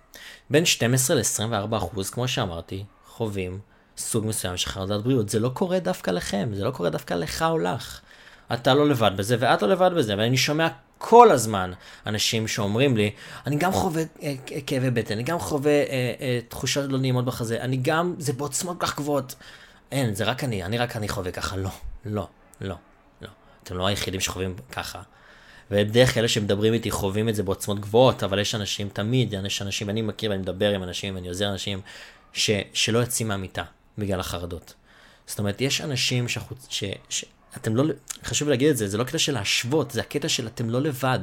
בין 0.51 0.65
12 0.65 1.17
ל-24 1.17 1.77
אחוז, 1.77 2.11
כמו 2.11 2.29
שאמרתי, 2.29 2.85
חווים 3.07 3.59
סוג 3.99 4.27
מסוים 4.27 4.57
של 4.57 4.71
חרדת 4.71 5.05
בריאות. 5.05 5.29
זה 5.29 5.39
לא 5.39 5.49
קורה 5.49 5.79
דווקא 5.79 6.11
לכם, 6.11 6.49
זה 6.53 6.65
לא 6.65 6.71
קורה 6.71 6.91
דווקא 6.91 7.15
לך 7.15 7.43
או 7.43 7.59
לך. 7.59 8.01
אתה 8.53 8.75
לא 8.75 8.89
לבד 8.89 9.11
בזה 9.17 9.37
ואת 9.39 9.63
לא 9.63 9.69
לבד 9.69 9.91
בזה, 9.97 10.15
ואני 10.19 10.37
שומע 10.37 10.69
כל 10.99 11.31
הזמן 11.31 11.73
אנשים 12.07 12.49
שאומרים 12.49 12.97
לי, 12.97 13.11
אני 13.47 13.57
גם 13.57 13.73
חווה 13.73 14.03
אה, 14.23 14.35
כאבי 14.67 14.91
בטן, 14.91 15.15
אני 15.15 15.23
גם 15.23 15.39
חווה 15.39 15.73
אה, 15.73 16.15
אה, 16.21 16.39
תחושות 16.49 16.93
לא 16.93 16.99
נעימות 16.99 17.25
בחזה, 17.25 17.61
אני 17.61 17.77
גם, 17.77 18.15
זה 18.19 18.33
בעוצמות 18.33 18.77
כך 18.81 18.97
גבוהות. 18.97 19.35
אין, 19.93 20.15
זה 20.15 20.25
רק 20.25 20.45
אני, 20.45 20.65
אני 20.65 20.79
רק 20.79 20.97
אני 20.97 21.09
חווה 21.09 21.31
ככה. 21.31 21.57
לא, 21.57 21.71
לא, 22.05 22.29
לא, 22.61 22.77
לא. 23.23 23.29
אתם 23.63 23.77
לא 23.77 23.87
היחידים 23.87 24.21
שחווים 24.21 24.55
ככה. 24.73 25.03
ובדרך 25.71 26.15
כלל 26.15 26.27
שמדברים 26.27 26.73
איתי 26.73 26.91
חווים 26.91 27.29
את 27.29 27.35
זה 27.35 27.43
בעוצמות 27.43 27.81
גבוהות, 27.81 28.23
אבל 28.23 28.39
יש 28.39 28.55
אנשים 28.55 28.89
תמיד, 28.89 29.35
יש 29.47 29.63
אנשים, 29.63 29.91
אני 29.91 30.03
מכיר 30.03 30.31
ואני 30.31 30.43
מדבר 30.43 30.71
עם 30.71 30.83
אנשים, 30.83 31.15
ואני 31.15 31.29
עוזר 31.29 31.49
אנשים, 31.49 31.81
ש, 32.33 32.51
שלא 32.73 32.99
יוצאים 32.99 33.29
מהמיטה 33.29 33.63
בגלל 33.99 34.21
החרדות. 34.21 34.75
זאת 35.27 35.39
אומרת, 35.39 35.61
יש 35.61 35.81
אנשים 35.81 36.29
שחוץ, 36.29 36.67
ש, 36.71 36.85
ש, 37.09 37.25
אתם 37.57 37.77
לא, 37.77 37.85
חשוב 38.25 38.49
להגיד 38.49 38.69
את 38.69 38.77
זה, 38.77 38.89
זה 38.89 38.99
לא 38.99 39.05
קטע 39.05 39.19
של 39.19 39.33
להשוות, 39.33 39.91
זה 39.91 40.01
הקטע 40.01 40.29
של 40.29 40.47
אתם 40.47 40.71
לא 40.71 40.81
לבד. 40.81 41.19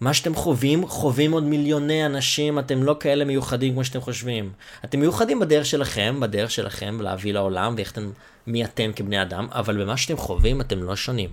מה 0.00 0.14
שאתם 0.14 0.34
חווים, 0.34 0.86
חווים 0.86 1.32
עוד 1.32 1.44
מיליוני 1.44 2.06
אנשים, 2.06 2.58
אתם 2.58 2.82
לא 2.82 2.96
כאלה 3.00 3.24
מיוחדים 3.24 3.72
כמו 3.72 3.84
שאתם 3.84 4.00
חושבים. 4.00 4.52
אתם 4.84 5.00
מיוחדים 5.00 5.40
בדרך 5.40 5.66
שלכם, 5.66 6.20
בדרך 6.20 6.50
שלכם 6.50 7.00
להביא 7.00 7.32
לעולם, 7.32 7.74
ואיך 7.76 7.92
אתם, 7.92 8.10
מי 8.46 8.64
אתם 8.64 8.90
כבני 8.96 9.22
אדם, 9.22 9.48
אבל 9.50 9.82
במה 9.82 9.96
שאתם 9.96 10.16
חווים 10.16 10.60
אתם 10.60 10.82
לא 10.82 10.96
שונים. 10.96 11.30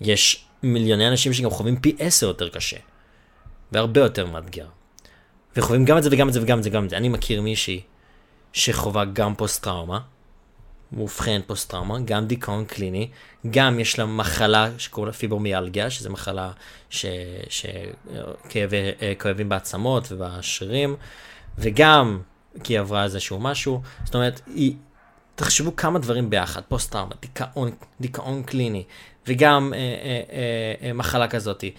יש 0.00 0.44
מיליוני 0.62 1.08
אנשים 1.08 1.32
שגם 1.32 1.50
חווים 1.50 1.80
פי 1.80 1.96
עשר 1.98 2.26
יותר 2.26 2.48
קשה. 2.48 2.76
והרבה 3.72 4.00
יותר 4.00 4.26
מאתגר. 4.26 4.66
וחווים 5.56 5.84
גם 5.84 5.98
את 5.98 6.02
זה 6.02 6.08
וגם 6.12 6.28
את 6.28 6.32
זה 6.32 6.42
וגם 6.42 6.58
את 6.58 6.62
זה 6.62 6.70
וגם 6.70 6.84
את 6.84 6.90
זה. 6.90 6.96
אני 6.96 7.08
מכיר 7.08 7.42
מישהי 7.42 7.80
שחווה 8.52 9.04
גם 9.04 9.34
פוסט 9.34 9.62
טראומה, 9.64 10.00
מאובחן 10.92 11.40
פוסט 11.46 11.70
טראומה, 11.70 11.98
גם 12.04 12.26
דיכאון 12.26 12.64
קליני, 12.64 13.10
גם 13.50 13.80
יש 13.80 13.98
לה 13.98 14.06
מחלה 14.06 14.70
שקוראים 14.78 15.06
לה 15.06 15.12
פיברומיאלגיה, 15.12 15.90
שזו 15.90 16.10
מחלה 16.10 16.52
שכאבים 18.48 19.48
בעצמות 19.48 20.12
ובשרירים, 20.12 20.96
וגם 21.58 22.20
כי 22.64 22.72
היא 22.72 22.80
עברה 22.80 23.04
איזשהו 23.04 23.38
משהו, 23.38 23.82
זאת 24.04 24.14
אומרת, 24.14 24.40
היא, 24.54 24.74
תחשבו 25.34 25.76
כמה 25.76 25.98
דברים 25.98 26.30
ביחד, 26.30 26.62
פוסט 26.68 26.92
טראומה, 26.92 27.14
דיכאון, 27.20 27.70
דיכאון 28.00 28.42
קליני, 28.42 28.84
וגם 29.26 29.72
אה, 29.74 29.78
אה, 29.78 30.22
אה, 30.32 30.88
אה, 30.88 30.92
מחלה 30.92 31.28
כזאתי. 31.28 31.74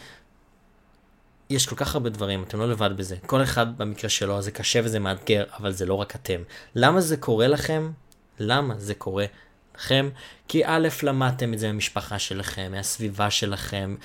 יש 1.49 1.65
כל 1.65 1.75
כך 1.75 1.95
הרבה 1.95 2.09
דברים, 2.09 2.43
אתם 2.43 2.59
לא 2.59 2.69
לבד 2.69 2.97
בזה. 2.97 3.15
כל 3.25 3.43
אחד 3.43 3.77
במקרה 3.77 4.09
שלו, 4.09 4.41
זה 4.41 4.51
קשה 4.51 4.79
וזה 4.83 4.99
מאתגר, 4.99 5.43
אבל 5.59 5.71
זה 5.71 5.85
לא 5.85 5.93
רק 5.93 6.15
אתם. 6.15 6.41
למה 6.75 7.01
זה 7.01 7.17
קורה 7.17 7.47
לכם? 7.47 7.91
למה 8.39 8.73
זה 8.77 8.93
קורה 8.93 9.25
לכם? 9.75 10.09
כי 10.47 10.61
א', 10.65 10.87
למדתם 11.03 11.53
את 11.53 11.59
זה 11.59 11.67
מהמשפחה 11.67 12.19
שלכם, 12.19 12.71
מהסביבה 12.71 13.29
שלכם, 13.29 13.95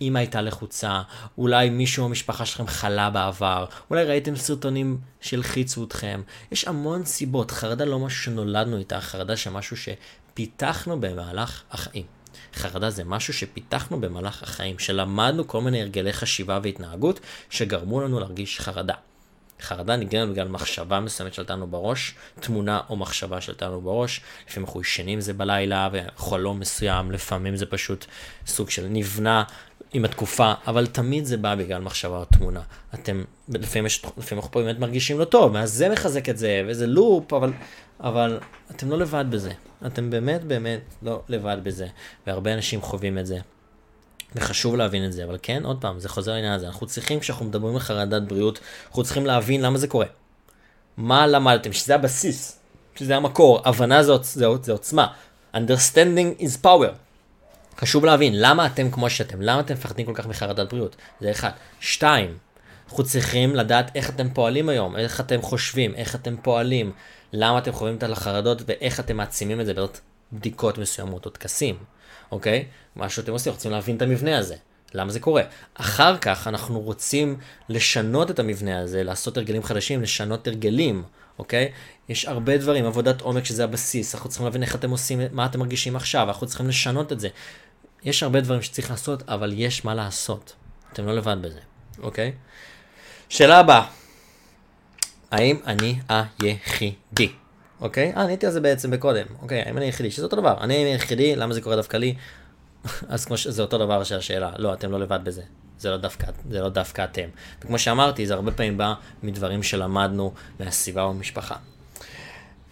אמא 0.00 0.18
הייתה 0.18 0.40
לחוצה, 0.40 1.02
אולי 1.38 1.70
מישהו 1.70 2.08
במשפחה 2.08 2.46
שלכם 2.46 2.66
חלה 2.66 3.10
בעבר, 3.10 3.66
אולי 3.90 4.04
ראיתם 4.04 4.36
סרטונים 4.36 4.98
שהלחיצו 5.20 5.84
אתכם. 5.84 6.22
יש 6.52 6.68
המון 6.68 7.04
סיבות, 7.04 7.50
חרדה 7.50 7.84
לא 7.84 7.98
משהו 7.98 8.22
שנולדנו 8.22 8.76
איתה, 8.76 9.00
חרדה 9.00 9.36
שמשהו 9.36 9.76
שפיתחנו 9.76 11.00
במהלך 11.00 11.62
החיים. 11.70 12.04
חרדה 12.54 12.90
זה 12.90 13.04
משהו 13.04 13.32
שפיתחנו 13.34 14.00
במהלך 14.00 14.42
החיים, 14.42 14.78
שלמדנו 14.78 15.48
כל 15.48 15.60
מיני 15.60 15.82
הרגלי 15.82 16.12
חשיבה 16.12 16.58
והתנהגות 16.62 17.20
שגרמו 17.50 18.00
לנו 18.00 18.20
להרגיש 18.20 18.60
חרדה. 18.60 18.94
חרדה 19.60 19.96
נגרמת 19.96 20.32
בגלל 20.32 20.48
מחשבה 20.48 21.00
מסוימת 21.00 21.34
שלטה 21.34 21.52
לנו 21.52 21.66
בראש, 21.66 22.14
תמונה 22.40 22.80
או 22.88 22.96
מחשבה 22.96 23.40
שלטה 23.40 23.66
לנו 23.66 23.80
בראש, 23.80 24.20
לפעמים 24.48 24.66
אנחנו 24.66 24.80
ישנים 24.80 25.20
זה 25.20 25.32
בלילה 25.32 25.88
וחלום 25.92 26.60
מסוים, 26.60 27.12
לפעמים 27.12 27.56
זה 27.56 27.66
פשוט 27.66 28.04
סוג 28.46 28.70
של 28.70 28.86
נבנה 28.90 29.44
עם 29.92 30.04
התקופה, 30.04 30.52
אבל 30.66 30.86
תמיד 30.86 31.24
זה 31.24 31.36
בא 31.36 31.54
בגלל 31.54 31.82
מחשבה 31.82 32.16
או 32.18 32.24
תמונה. 32.24 32.60
אתם, 32.94 33.24
לפעמים, 33.48 33.86
יש, 33.86 34.04
לפעמים 34.16 34.38
אנחנו 34.38 34.52
פה 34.52 34.62
באמת 34.62 34.78
מרגישים 34.78 35.18
לא 35.18 35.24
טוב, 35.24 35.54
ואז 35.54 35.72
זה 35.72 35.88
מחזק 35.88 36.28
את 36.28 36.38
זה, 36.38 36.62
וזה 36.66 36.86
לופ, 36.86 37.32
אבל, 37.32 37.52
אבל 38.00 38.38
אתם 38.70 38.90
לא 38.90 38.98
לבד 38.98 39.24
בזה. 39.30 39.52
אתם 39.86 40.10
באמת 40.10 40.44
באמת 40.44 40.80
לא 41.02 41.22
לבד 41.28 41.56
בזה, 41.62 41.86
והרבה 42.26 42.54
אנשים 42.54 42.82
חווים 42.82 43.18
את 43.18 43.26
זה. 43.26 43.38
וחשוב 44.34 44.76
להבין 44.76 45.04
את 45.04 45.12
זה, 45.12 45.24
אבל 45.24 45.38
כן, 45.42 45.64
עוד 45.64 45.80
פעם, 45.80 46.00
זה 46.00 46.08
חוזר 46.08 46.32
לעניין 46.32 46.52
הזה. 46.52 46.66
אנחנו 46.66 46.86
צריכים, 46.86 47.20
כשאנחנו 47.20 47.44
מדברים 47.44 47.74
על 47.74 47.80
חרדת 47.80 48.22
בריאות, 48.22 48.60
אנחנו 48.88 49.04
צריכים 49.04 49.26
להבין 49.26 49.62
למה 49.62 49.78
זה 49.78 49.88
קורה. 49.88 50.06
מה 50.96 51.26
למדתם? 51.26 51.72
שזה 51.72 51.94
הבסיס, 51.94 52.58
שזה 52.94 53.16
המקור, 53.16 53.60
הבנה 53.64 54.02
זה, 54.02 54.12
זה, 54.22 54.46
זה 54.62 54.72
עוצמה. 54.72 55.06
understanding 55.54 56.40
is 56.40 56.64
power. 56.64 56.92
חשוב 57.78 58.04
להבין, 58.04 58.40
למה 58.40 58.66
אתם 58.66 58.90
כמו 58.90 59.10
שאתם? 59.10 59.42
למה 59.42 59.60
אתם 59.60 59.74
מפחדים 59.74 60.06
כל 60.06 60.14
כך 60.14 60.26
מחרדת 60.26 60.70
בריאות? 60.70 60.96
זה 61.20 61.30
אחד. 61.30 61.50
שתיים, 61.80 62.38
אנחנו 62.88 63.04
צריכים 63.04 63.56
לדעת 63.56 63.90
איך 63.96 64.10
אתם 64.10 64.30
פועלים 64.30 64.68
היום, 64.68 64.96
איך 64.96 65.20
אתם 65.20 65.42
חושבים, 65.42 65.94
איך 65.94 66.14
אתם 66.14 66.36
פועלים, 66.36 66.92
למה 67.32 67.58
אתם 67.58 67.72
חווים 67.72 67.96
את 67.96 68.02
החרדות 68.02 68.62
ואיך 68.66 69.00
אתם 69.00 69.16
מעצימים 69.16 69.60
את 69.60 69.66
זה 69.66 69.74
בעזרת 69.74 70.00
בדיקות 70.32 70.78
מסוימות 70.78 71.26
או 71.26 71.30
טקסים. 71.30 71.76
אוקיי? 72.32 72.64
מה 72.96 73.08
שאתם 73.08 73.32
עושים, 73.32 73.52
רוצים 73.52 73.70
להבין 73.70 73.96
את 73.96 74.02
המבנה 74.02 74.38
הזה. 74.38 74.56
למה 74.94 75.10
זה 75.10 75.20
קורה? 75.20 75.42
אחר 75.74 76.18
כך 76.18 76.46
אנחנו 76.46 76.80
רוצים 76.80 77.38
לשנות 77.68 78.30
את 78.30 78.38
המבנה 78.38 78.80
הזה, 78.80 79.02
לעשות 79.02 79.36
הרגלים 79.36 79.62
חדשים, 79.62 80.02
לשנות 80.02 80.46
הרגלים, 80.46 81.02
אוקיי? 81.38 81.72
יש 82.08 82.24
הרבה 82.24 82.58
דברים, 82.58 82.84
עבודת 82.84 83.20
עומק 83.20 83.44
שזה 83.44 83.64
הבסיס, 83.64 84.14
אנחנו 84.14 84.28
צריכים 84.28 84.46
להבין 84.46 84.62
איך 84.62 84.74
אתם 84.74 84.90
עושים, 84.90 85.20
מה 85.32 85.46
אתם 85.46 85.58
מרגישים 85.58 85.96
עכשיו, 85.96 86.28
אנחנו 86.28 86.46
צריכים 86.46 86.68
לשנות 86.68 87.12
את 87.12 87.20
זה. 87.20 87.28
יש 88.02 88.22
הרבה 88.22 88.40
דברים 88.40 88.62
שצריך 88.62 88.90
לעשות, 88.90 89.22
אבל 89.28 89.52
יש 89.56 89.84
מה 89.84 89.94
לעשות. 89.94 90.54
אתם 90.92 91.06
לא 91.06 91.16
לבד 91.16 91.36
בזה, 91.40 91.60
אוקיי? 91.98 92.32
שאלה 93.28 93.58
הבאה, 93.58 93.84
האם 95.30 95.56
אני 95.66 95.98
היחידי? 96.08 97.32
אוקיי? 97.80 98.12
אה, 98.16 98.22
עניתי 98.22 98.46
על 98.46 98.52
זה 98.52 98.60
בעצם 98.60 98.90
בקודם. 98.90 99.26
אוקיי, 99.42 99.62
האם 99.62 99.76
אני 99.76 99.84
היחידי? 99.84 100.10
שזה 100.10 100.24
אותו 100.24 100.36
דבר. 100.36 100.56
אני 100.60 100.74
היחידי, 100.74 101.36
למה 101.36 101.54
זה 101.54 101.60
קורה 101.60 101.76
דווקא 101.76 101.96
לי? 101.96 102.14
אז 103.08 103.24
כמו 103.24 103.36
שזה 103.36 103.62
אותו 103.62 103.78
דבר 103.78 104.04
שהשאלה. 104.04 104.50
לא, 104.58 104.74
אתם 104.74 104.90
לא 104.90 105.00
לבד 105.00 105.20
בזה. 105.24 105.42
זה 105.78 105.90
לא 105.90 105.96
דווקא, 105.96 106.26
זה 106.50 106.60
לא 106.60 106.68
דווקא 106.68 107.04
אתם. 107.04 107.28
וכמו 107.60 107.78
שאמרתי, 107.78 108.26
זה 108.26 108.34
הרבה 108.34 108.52
פעמים 108.52 108.78
בא 108.78 108.94
מדברים 109.22 109.62
שלמדנו 109.62 110.32
מהסביבה 110.60 111.02
או 111.02 111.14
במשפחה. 111.14 111.54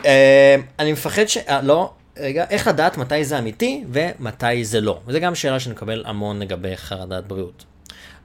אה, 0.04 0.56
אני 0.78 0.92
מפחד 0.92 1.26
ש... 1.26 1.37
אה, 1.37 1.62
לא, 1.62 1.92
רגע, 2.16 2.44
איך 2.50 2.66
לדעת 2.66 2.96
מתי 2.96 3.25
זה 3.25 3.38
אמיתי 3.38 3.84
ומתי 3.92 4.64
זה 4.64 4.80
לא. 4.80 5.00
וזו 5.06 5.20
גם 5.20 5.34
שאלה 5.34 5.61
שנקבל 5.61 6.02
המון 6.06 6.38
לגבי 6.38 6.76
חרדת 6.76 7.25
בריאות. 7.25 7.64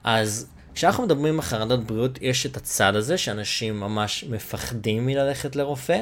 אז 0.04 0.46
כשאנחנו 0.74 1.04
מדברים 1.04 1.34
על 1.34 1.42
חרדת 1.42 1.78
בריאות, 1.78 2.18
יש 2.20 2.46
את 2.46 2.56
הצד 2.56 2.96
הזה 2.96 3.18
שאנשים 3.18 3.80
ממש 3.80 4.24
מפחדים 4.24 5.06
מללכת 5.06 5.56
לרופא, 5.56 6.00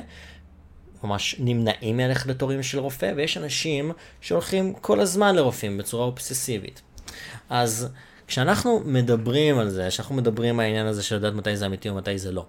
ממש 1.04 1.36
נמנעים 1.38 1.96
מללכת 1.96 2.26
לתורים 2.26 2.62
של 2.62 2.78
רופא, 2.78 3.12
ויש 3.16 3.36
אנשים 3.36 3.92
שהולכים 4.20 4.74
כל 4.74 5.00
הזמן 5.00 5.34
לרופאים 5.34 5.78
בצורה 5.78 6.04
אובססיבית. 6.04 6.82
אז 7.50 7.88
כשאנחנו 8.26 8.82
מדברים 8.84 9.58
על 9.58 9.70
זה, 9.70 9.86
כשאנחנו 9.88 10.14
מדברים 10.14 10.60
על 10.60 10.66
העניין 10.66 10.86
הזה 10.86 11.02
של 11.02 11.16
לדעת 11.16 11.34
מתי 11.34 11.56
זה 11.56 11.66
אמיתי 11.66 11.90
ומתי 11.90 12.18
זה 12.18 12.32
לא, 12.32 12.46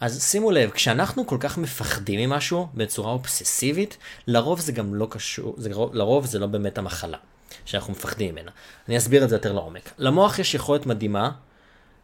אז 0.00 0.22
שימו 0.22 0.50
לב, 0.50 0.70
כשאנחנו 0.70 1.26
כל 1.26 1.36
כך 1.40 1.58
מפחדים 1.58 2.30
ממשהו 2.30 2.68
בצורה 2.74 3.12
אובססיבית, 3.12 3.96
לרוב 4.26 4.60
זה 4.60 4.72
גם 4.72 4.94
לא 4.94 5.06
קשור, 5.10 5.54
זה, 5.58 5.70
לרוב 5.92 6.26
זה 6.26 6.38
לא 6.38 6.46
באמת 6.46 6.78
המחלה 6.78 7.18
שאנחנו 7.64 7.92
מפחדים 7.92 8.32
ממנה. 8.34 8.50
אני 8.88 8.96
אסביר 8.96 9.24
את 9.24 9.28
זה 9.28 9.34
יותר 9.34 9.52
לעומק. 9.52 9.90
למוח 9.98 10.38
יש 10.38 10.54
יכולת 10.54 10.86
מדהימה 10.86 11.30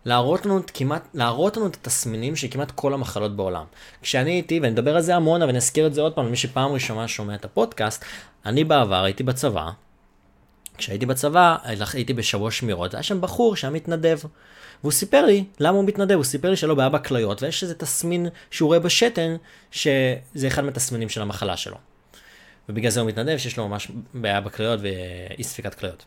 להראות 0.04 0.46
לנו, 0.46 0.60
כמעט, 0.74 1.08
להראות 1.14 1.56
לנו 1.56 1.66
את 1.66 1.74
התסמינים 1.74 2.36
של 2.36 2.48
כמעט 2.50 2.70
כל 2.70 2.94
המחלות 2.94 3.36
בעולם. 3.36 3.64
כשאני 4.02 4.30
הייתי, 4.30 4.60
ואני 4.60 4.72
אדבר 4.72 4.96
על 4.96 5.02
זה 5.02 5.16
המון, 5.16 5.42
אבל 5.42 5.48
אני 5.48 5.58
אזכיר 5.58 5.86
את 5.86 5.94
זה 5.94 6.00
עוד 6.00 6.12
פעם, 6.12 6.26
למי 6.26 6.36
שפעם 6.36 6.72
ראשונה 6.72 7.08
שומע 7.08 7.34
את 7.34 7.44
הפודקאסט, 7.44 8.04
אני 8.46 8.64
בעבר 8.64 9.04
הייתי 9.04 9.22
בצבא, 9.22 9.70
כשהייתי 10.78 11.06
בצבא, 11.06 11.56
הייתי 11.92 12.14
בשבוע 12.14 12.50
שמירות, 12.50 12.94
היה 12.94 13.02
שם 13.02 13.20
בחור 13.20 13.56
שהיה 13.56 13.70
מתנדב. 13.70 14.18
והוא 14.82 14.92
סיפר 14.92 15.26
לי 15.26 15.44
למה 15.60 15.76
הוא 15.76 15.84
מתנדב, 15.84 16.14
הוא 16.14 16.24
סיפר 16.24 16.50
לי 16.50 16.56
שלא 16.56 16.74
בעיה 16.74 16.88
בכליות, 16.88 17.42
ויש 17.42 17.62
איזה 17.62 17.74
תסמין 17.74 18.28
שהוא 18.50 18.66
רואה 18.66 18.78
בשתן, 18.78 19.36
שזה 19.70 20.46
אחד 20.46 20.64
מהתסמינים 20.64 21.08
של 21.08 21.22
המחלה 21.22 21.56
שלו. 21.56 21.76
ובגלל 22.68 22.90
זה 22.90 23.00
הוא 23.00 23.08
מתנדב, 23.08 23.38
שיש 23.38 23.56
לו 23.56 23.68
ממש 23.68 23.88
בעיה 24.14 24.40
בכליות 24.40 24.80
ואי 24.82 25.44
ספיקת 25.44 25.75
כליות. 25.75 26.04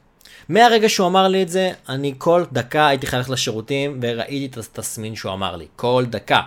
מהרגע 0.49 0.89
שהוא 0.89 1.07
אמר 1.07 1.27
לי 1.27 1.43
את 1.43 1.49
זה, 1.49 1.71
אני 1.89 2.13
כל 2.17 2.43
דקה 2.51 2.87
הייתי 2.87 3.07
חייב 3.07 3.19
ללכת 3.19 3.31
לשירותים 3.31 3.99
וראיתי 4.01 4.59
את 4.59 4.77
התסמין 4.77 5.15
שהוא 5.15 5.33
אמר 5.33 5.55
לי. 5.55 5.67
כל 5.75 6.05
דקה. 6.09 6.41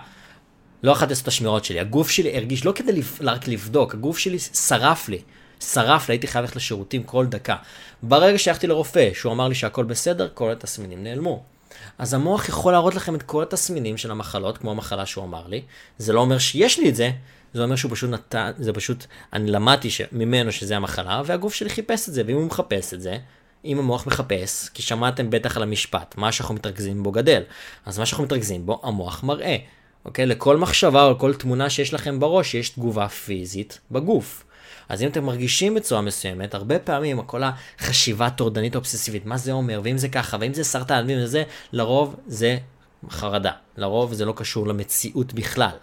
לא 0.83 0.91
יכולתי 0.91 1.11
לעשות 1.11 1.23
את 1.23 1.27
השמירות 1.27 1.65
שלי. 1.65 1.79
הגוף 1.79 2.09
שלי 2.09 2.37
הרגיש, 2.37 2.65
לא 2.65 2.71
כדי 2.75 3.01
רק 3.21 3.47
לבדוק, 3.47 3.93
הגוף 3.93 4.17
שלי 4.17 4.39
שרף 4.39 5.09
לי. 5.09 5.21
שרף 5.59 6.09
לי, 6.09 6.13
הייתי 6.13 6.27
חייב 6.27 6.41
ללכת 6.43 6.55
לשירותים 6.55 7.03
כל 7.03 7.25
דקה. 7.25 7.55
ברגע 8.03 8.39
שהלכתי 8.39 8.67
לרופא, 8.67 9.09
שהוא 9.13 9.33
אמר 9.33 9.47
לי 9.47 9.55
שהכל 9.55 9.83
בסדר, 9.83 10.29
כל 10.33 10.51
התסמינים 10.51 11.03
נעלמו. 11.03 11.43
אז 11.97 12.13
המוח 12.13 12.49
יכול 12.49 12.73
להראות 12.73 12.95
לכם 12.95 13.15
את 13.15 13.23
כל 13.23 13.43
התסמינים 13.43 13.97
של 13.97 14.11
המחלות, 14.11 14.57
כמו 14.57 14.71
המחלה 14.71 15.05
שהוא 15.05 15.25
אמר 15.25 15.47
לי. 15.47 15.61
זה 15.97 16.13
לא 16.13 16.19
אומר 16.19 16.37
שיש 16.37 16.79
לי 16.79 16.89
את 16.89 16.95
זה, 16.95 17.11
זה 17.55 17.63
אומר 17.63 17.75
שהוא 17.75 17.91
פשוט 17.91 18.09
נתן, 18.09 18.51
זה 18.57 18.73
פשוט, 18.73 19.05
אני 19.33 19.51
למדתי 19.51 19.89
ממנו 20.11 20.51
שזה 20.51 20.75
המחלה, 20.75 21.21
והגוף 21.25 21.53
שלי 21.53 21.69
חיפש 21.69 22.09
את 22.09 22.13
זה, 22.13 22.23
ואם 22.25 22.35
הוא 22.35 22.45
מחפש 22.45 22.93
את 22.93 23.01
זה, 23.01 23.17
אם 23.65 23.79
המוח 23.79 24.07
מחפש, 24.07 24.69
כי 24.69 24.81
שמעתם 24.81 25.29
בטח 25.29 25.57
על 25.57 25.63
המשפט, 25.63 26.15
מה 26.17 26.31
שאנחנו 26.31 26.55
מתרכזים 26.55 27.03
בו 27.03 27.11
גדל. 27.11 27.41
אז 27.85 27.99
מה 27.99 28.05
שאנחנו 28.05 28.25
מתרכזים 28.25 28.65
בו, 28.65 28.81
המוח 28.83 29.23
מראה. 29.23 29.57
אוקיי? 30.05 30.25
לכל 30.25 30.57
מחשבה 30.57 31.03
או 31.03 31.11
לכל 31.11 31.33
תמונה 31.33 31.69
שיש 31.69 31.93
לכם 31.93 32.19
בראש, 32.19 32.53
יש 32.53 32.69
תגובה 32.69 33.07
פיזית 33.07 33.79
בגוף. 33.91 34.43
אז 34.89 35.03
אם 35.03 35.07
אתם 35.07 35.25
מרגישים 35.25 35.73
בצורה 35.75 36.01
מסוימת, 36.01 36.53
הרבה 36.53 36.79
פעמים 36.79 37.21
כל 37.21 37.41
החשיבה 37.79 38.29
טורדנית 38.29 38.75
אובססיבית, 38.75 39.25
מה 39.25 39.37
זה 39.37 39.51
אומר, 39.51 39.81
ואם 39.83 39.97
זה 39.97 40.09
ככה, 40.09 40.37
ואם 40.39 40.53
זה 40.53 40.63
סרטן, 40.63 41.05
ואם 41.07 41.19
זה 41.19 41.27
זה, 41.27 41.43
לרוב 41.73 42.15
זה 42.27 42.57
חרדה. 43.09 43.51
לרוב 43.77 44.13
זה 44.13 44.25
לא 44.25 44.33
קשור 44.35 44.67
למציאות 44.67 45.33
בכלל, 45.33 45.75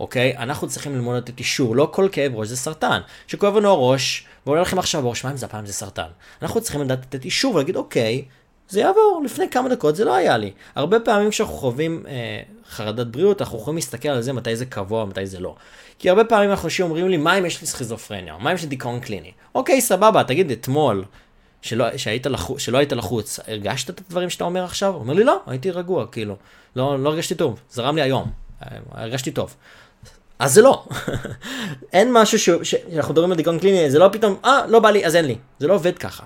אוקיי? 0.00 0.36
אנחנו 0.36 0.68
צריכים 0.68 0.94
ללמוד 0.94 1.16
לתת 1.16 1.38
אישור, 1.38 1.76
לא 1.76 1.88
כל 1.92 2.08
כאב 2.12 2.34
ראש 2.34 2.48
זה 2.48 2.56
סרטן. 2.56 3.00
שכואב 3.26 3.56
לנו 3.56 3.68
הראש, 3.68 4.26
ועולה 4.46 4.60
לכם 4.62 4.78
עכשיו 4.78 5.02
בראש, 5.02 5.24
מה 5.24 5.30
אם 5.30 5.36
זה 5.36 5.46
הפעם 5.46 5.66
זה 5.66 5.72
סרטן? 5.72 6.08
אנחנו 6.42 6.60
צריכים 6.60 6.80
לדעת 6.80 6.98
לתת 7.02 7.24
אישור 7.24 7.54
ולהגיד, 7.54 7.76
אוקיי, 7.76 8.24
זה 8.68 8.80
יעבור, 8.80 9.22
לפני 9.24 9.50
כמה 9.50 9.68
דקות 9.68 9.96
זה 9.96 10.04
לא 10.04 10.14
היה 10.14 10.36
לי. 10.36 10.52
הרבה 10.74 11.00
פעמים 11.00 11.30
כשאנחנו 11.30 11.54
חווים 11.54 12.04
אה, 12.08 12.40
חרדת 12.70 13.06
בריאות, 13.06 13.42
אנחנו 13.42 13.58
יכולים 13.58 13.76
להסתכל 13.76 14.08
על 14.08 14.22
זה 14.22 14.32
מתי 14.32 14.56
זה 14.56 14.66
קבוע, 14.66 15.04
מתי 15.04 15.26
זה 15.26 15.40
לא. 15.40 15.54
כי 15.98 16.10
הרבה 16.10 16.24
פעמים 16.24 16.50
אנשים 16.50 16.86
אומרים 16.86 17.08
לי, 17.08 17.16
מה 17.16 17.38
אם 17.38 17.46
יש 17.46 17.60
לי 17.60 17.66
סכיזופרניה? 17.66 18.36
מה 18.38 18.50
אם 18.50 18.54
יש 18.54 18.62
לי 18.62 18.68
דיכאון 18.68 19.00
קליני? 19.00 19.32
אוקיי, 19.54 19.80
סבבה, 19.80 20.24
תגיד, 20.24 20.50
אתמול, 20.50 21.04
שלא, 21.62 21.96
שהיית 21.96 22.26
לחוץ, 22.26 22.60
שלא 22.60 22.78
היית 22.78 22.92
לחוץ, 22.92 23.40
הרגשת 23.46 23.90
את 23.90 24.00
הדברים 24.06 24.30
שאתה 24.30 24.44
אומר 24.44 24.64
עכשיו? 24.64 24.92
הוא 24.92 25.00
אומר 25.00 25.14
לי, 25.14 25.24
לא, 25.24 25.40
הייתי 25.46 25.70
רגוע, 25.70 26.06
כאילו. 26.06 26.36
לא, 26.76 27.02
לא 27.02 27.08
הרגשתי 27.08 27.34
טוב, 27.34 27.60
זרם 27.70 27.96
לי 27.96 28.02
היום, 28.02 28.30
הרגשתי 28.90 29.30
טוב. 29.30 29.54
אז 30.38 30.54
זה 30.54 30.62
לא. 30.62 30.84
אין 31.92 32.12
משהו 32.12 32.38
ש... 32.38 32.50
שאנחנו 32.62 33.12
מדברים 33.12 33.30
על 33.30 33.36
דיכאון 33.36 33.58
קליני, 33.58 33.90
זה 33.90 33.98
לא 33.98 34.08
פתאום, 34.12 34.36
אה, 34.44 34.66
לא 34.66 34.80
בא 34.80 34.90
לי, 34.90 35.06
אז 35.06 35.16
אין 35.16 35.24
לי. 35.24 35.36
זה 35.58 35.66
לא 35.66 35.74
עובד 35.74 35.98
ככה. 35.98 36.24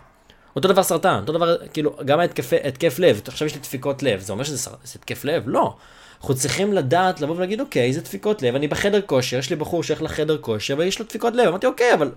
אותו 0.56 0.68
דבר 0.68 0.82
סרטן, 0.82 1.18
אותו 1.20 1.32
דבר, 1.32 1.56
כאילו, 1.72 1.96
גם 2.04 2.20
התקף 2.20 2.98
לב, 2.98 3.20
עכשיו 3.26 3.46
יש 3.46 3.54
לי 3.54 3.60
דפיקות 3.60 4.02
לב, 4.02 4.20
זה 4.20 4.32
אומר 4.32 4.44
שזה 4.44 4.70
התקף 4.94 5.24
לב? 5.24 5.42
לא. 5.46 5.74
אנחנו 6.20 6.34
צריכים 6.34 6.72
לדעת, 6.72 7.20
לבוא 7.20 7.36
ולהגיד, 7.36 7.60
אוקיי, 7.60 7.92
זה 7.92 8.00
דפיקות 8.00 8.42
לב, 8.42 8.54
אני 8.54 8.68
בחדר 8.68 9.00
כושר, 9.00 9.38
יש 9.38 9.50
לי 9.50 9.56
בחור 9.56 9.82
שהולך 9.82 10.02
לחדר 10.02 10.38
כושר 10.38 10.74
ויש 10.78 10.98
לו 10.98 11.04
דפיקות 11.06 11.34
לב. 11.34 11.48
אמרתי, 11.48 11.66
אוקיי, 11.66 11.94
אבל 11.94 12.10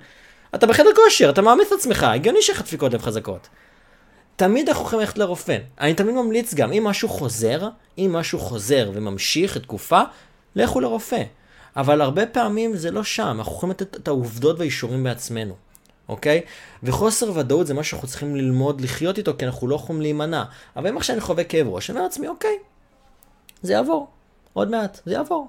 אתה 0.55 0.67
בחדר 0.67 0.89
כושר, 0.95 1.29
אתה 1.29 1.41
מאמץ 1.41 1.67
את 1.67 1.79
עצמך, 1.79 2.03
הגיוני 2.03 2.41
שיש 2.41 2.55
לך 2.55 2.61
דפיקות 2.61 2.93
לב 2.93 3.01
חזקות. 3.01 3.47
תמיד 4.35 4.69
אנחנו 4.69 4.85
יכולים 4.85 4.99
ללכת 4.99 5.17
לרופא. 5.17 5.57
אני 5.79 5.93
תמיד 5.93 6.15
ממליץ 6.15 6.53
גם, 6.53 6.73
אם 6.73 6.83
משהו 6.83 7.09
חוזר, 7.09 7.69
אם 7.97 8.13
משהו 8.13 8.39
חוזר 8.39 8.91
וממשיך 8.93 9.57
תקופה, 9.57 10.01
לכו 10.55 10.79
לרופא. 10.79 11.23
אבל 11.75 12.01
הרבה 12.01 12.25
פעמים 12.25 12.75
זה 12.75 12.91
לא 12.91 13.03
שם, 13.03 13.35
אנחנו 13.37 13.51
יכולים 13.51 13.71
לתת 13.71 13.95
את 13.95 14.07
העובדות 14.07 14.59
והאישורים 14.59 15.03
בעצמנו, 15.03 15.53
אוקיי? 16.09 16.41
וחוסר 16.83 17.31
ודאות 17.37 17.67
זה 17.67 17.73
מה 17.73 17.83
שאנחנו 17.83 18.07
צריכים 18.07 18.35
ללמוד 18.35 18.81
לחיות 18.81 19.17
איתו, 19.17 19.33
כי 19.37 19.45
אנחנו 19.45 19.67
לא 19.67 19.75
יכולים 19.75 20.01
להימנע. 20.01 20.43
אבל 20.75 20.87
אם 20.87 20.97
עכשיו 20.97 21.13
אני 21.13 21.21
חווה 21.21 21.43
כאב 21.43 21.67
ראש, 21.67 21.89
אני 21.89 21.95
אומר 21.95 22.07
לעצמי, 22.07 22.27
אוקיי, 22.27 22.57
זה 23.61 23.73
יעבור. 23.73 24.07
עוד 24.53 24.71
מעט, 24.71 24.99
זה 25.05 25.13
יעבור. 25.13 25.47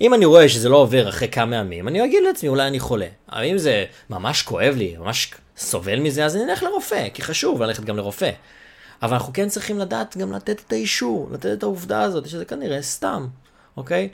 אם 0.00 0.14
אני 0.14 0.24
רואה 0.24 0.48
שזה 0.48 0.68
לא 0.68 0.76
עובר 0.76 1.08
אחרי 1.08 1.28
כמה 1.28 1.56
ימים, 1.56 1.88
אני 1.88 2.04
אגיד 2.04 2.22
לעצמי, 2.22 2.48
אולי 2.48 2.66
אני 2.66 2.80
חולה. 2.80 3.06
אבל 3.32 3.44
אם 3.44 3.58
זה 3.58 3.84
ממש 4.10 4.42
כואב 4.42 4.74
לי, 4.76 4.96
ממש 4.96 5.34
סובל 5.56 6.00
מזה, 6.00 6.24
אז 6.24 6.36
אני 6.36 6.44
אלך 6.44 6.62
לרופא, 6.62 7.08
כי 7.14 7.22
חשוב 7.22 7.62
ללכת 7.62 7.84
גם 7.84 7.96
לרופא. 7.96 8.30
אבל 9.02 9.12
אנחנו 9.12 9.32
כן 9.32 9.48
צריכים 9.48 9.78
לדעת 9.78 10.16
גם 10.16 10.32
לתת 10.32 10.62
את 10.66 10.72
האישור, 10.72 11.28
לתת 11.32 11.52
את 11.52 11.62
העובדה 11.62 12.02
הזאת, 12.02 12.28
שזה 12.28 12.44
כנראה 12.44 12.82
סתם, 12.82 13.26
אוקיי? 13.76 14.08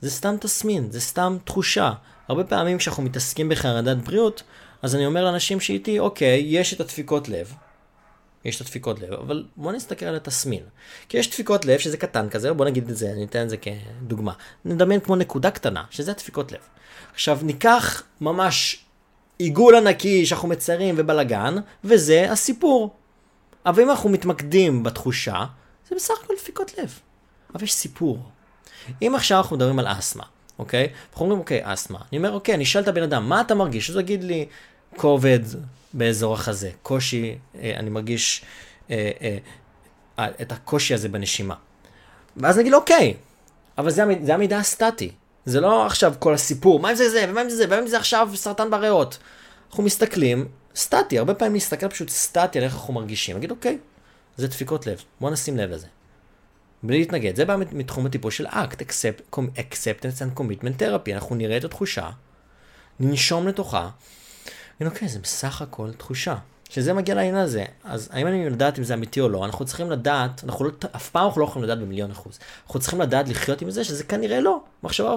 זה 0.00 0.10
סתם 0.10 0.36
תסמין, 0.40 0.90
זה 0.90 1.00
סתם 1.00 1.36
תחושה. 1.44 1.92
הרבה 2.28 2.44
פעמים 2.44 2.78
כשאנחנו 2.78 3.02
מתעסקים 3.02 3.48
בחרדת 3.48 3.96
בריאות, 3.96 4.42
אז 4.82 4.94
אני 4.94 5.06
אומר 5.06 5.24
לאנשים 5.24 5.60
שאיתי, 5.60 5.98
אוקיי, 5.98 6.44
יש 6.46 6.74
את 6.74 6.80
הדפיקות 6.80 7.28
לב, 7.28 7.54
יש 8.44 8.56
את 8.56 8.60
הדפיקות 8.60 9.00
לב, 9.00 9.12
אבל 9.12 9.44
בוא 9.56 9.72
נסתכל 9.72 10.06
על 10.06 10.16
התסמין. 10.16 10.62
כי 11.08 11.18
יש 11.18 11.30
דפיקות 11.30 11.64
לב 11.64 11.78
שזה 11.78 11.96
קטן 11.96 12.28
כזה, 12.28 12.52
בוא 12.52 12.64
נגיד 12.64 12.90
את 12.90 12.96
זה, 12.96 13.12
אני 13.12 13.24
אתן 13.24 13.42
את 13.42 13.50
זה 13.50 13.56
כדוגמה. 13.56 14.32
נדמיין 14.64 15.00
כמו 15.00 15.16
נקודה 15.16 15.50
קטנה, 15.50 15.84
שזה 15.90 16.10
הדפיקות 16.10 16.52
לב. 16.52 16.58
עכשיו 17.12 17.38
ניקח 17.42 18.02
ממש 18.20 18.84
עיגול 19.38 19.74
ענקי 19.74 20.26
שאנחנו 20.26 20.48
מציירים 20.48 20.94
ובלאגן, 20.98 21.54
וזה 21.84 22.32
הסיפור. 22.32 22.94
אבל 23.66 23.82
אם 23.82 23.90
אנחנו 23.90 24.08
מתמקדים 24.08 24.82
בתחושה, 24.82 25.44
זה 25.88 25.94
בסך 25.96 26.14
הכל 26.24 26.34
דפיקות 26.38 26.78
לב. 26.78 26.98
אבל 27.54 27.64
יש 27.64 27.72
סיפור. 27.72 28.18
אם 29.02 29.14
עכשיו 29.14 29.38
אנחנו 29.38 29.56
מדברים 29.56 29.78
על 29.78 29.86
אסתמה, 29.86 30.24
אוקיי? 30.58 30.88
אנחנו 31.12 31.24
אומרים, 31.24 31.40
אוקיי, 31.40 31.60
אסתמה. 31.64 31.98
אני 32.12 32.18
אומר, 32.18 32.32
אוקיי, 32.32 32.54
אני 32.54 32.64
אשאל 32.64 32.82
את 32.82 32.88
הבן 32.88 33.02
אדם, 33.02 33.28
מה 33.28 33.40
אתה 33.40 33.54
מרגיש? 33.54 33.90
אז 33.90 33.96
הוא 33.96 34.02
יגיד 34.02 34.24
לי, 34.24 34.46
כובד 34.96 35.40
באזור 35.94 36.34
החזה, 36.34 36.70
קושי, 36.82 37.38
אה, 37.60 37.76
אני 37.76 37.90
מרגיש 37.90 38.42
אה, 38.90 39.10
אה, 40.18 40.28
את 40.42 40.52
הקושי 40.52 40.94
הזה 40.94 41.08
בנשימה. 41.08 41.54
ואז 42.36 42.58
נגיד, 42.58 42.74
אוקיי, 42.74 43.14
אבל 43.78 43.90
זה, 43.90 44.04
זה 44.22 44.34
המידע 44.34 44.58
הסטטי. 44.58 45.10
זה 45.44 45.60
לא 45.60 45.86
עכשיו 45.86 46.14
כל 46.18 46.34
הסיפור, 46.34 46.80
מה 46.80 46.90
אם 46.90 46.94
זה 46.94 47.10
זה, 47.10 47.26
ומה 47.28 47.42
אם 47.42 47.48
זה 47.48 47.56
זה, 47.56 47.64
ומה 47.66 47.78
אם 47.78 47.86
זה 47.86 47.96
עכשיו 47.96 48.30
סרטן 48.34 48.70
בריאות. 48.70 49.18
אנחנו 49.70 49.82
מסתכלים, 49.82 50.48
סטטי, 50.74 51.18
הרבה 51.18 51.34
פעמים 51.34 51.56
נסתכל 51.56 51.88
פשוט 51.88 52.08
סטטי 52.08 52.58
על 52.58 52.64
איך 52.64 52.74
אנחנו 52.74 52.94
מרגישים. 52.94 53.36
נגיד, 53.36 53.50
אוקיי, 53.50 53.78
זה 54.36 54.46
דפיקות 54.48 54.86
לב, 54.86 55.02
בוא 55.20 55.30
נשים 55.30 55.56
לב 55.56 55.70
לזה. 55.70 55.86
בלי 56.82 56.98
להתנגד, 56.98 57.36
זה 57.36 57.44
בא 57.44 57.56
מתחום 57.72 58.06
הטיפול 58.06 58.30
של 58.30 58.46
אקט, 58.46 58.82
acceptance 59.32 60.20
and 60.20 60.38
commitment 60.38 60.80
therapy, 60.80 61.12
אנחנו 61.12 61.34
נראה 61.34 61.56
את 61.56 61.64
התחושה, 61.64 62.10
ננשום 63.00 63.48
לתוכה, 63.48 63.88
נגיד, 64.80 64.92
אוקיי, 64.92 65.08
זה 65.08 65.18
בסך 65.18 65.62
הכל 65.62 65.90
תחושה. 65.92 66.34
כשזה 66.68 66.92
מגיע 66.92 67.14
לעניין 67.14 67.34
הזה, 67.34 67.64
אז 67.84 68.08
האם 68.12 68.26
אני 68.26 68.36
יודעת 68.36 68.78
אם 68.78 68.84
זה 68.84 68.94
אמיתי 68.94 69.20
או 69.20 69.28
לא, 69.28 69.44
אנחנו 69.44 69.64
צריכים 69.64 69.90
לדעת, 69.90 70.44
אנחנו 70.44 70.64
לא, 70.64 70.70
אף 70.96 71.10
פעם 71.10 71.26
אנחנו 71.26 71.40
לא 71.40 71.46
יכולים 71.46 71.64
לדעת 71.64 71.78
במיליון 71.78 72.10
אחוז. 72.10 72.38
אנחנו 72.66 72.80
צריכים 72.80 73.00
לדעת 73.00 73.28
לחיות 73.28 73.62
עם 73.62 73.70
זה 73.70 73.84
שזה 73.84 74.04
כנראה 74.04 74.40
לא, 74.40 74.60
מחשבה 74.82 75.14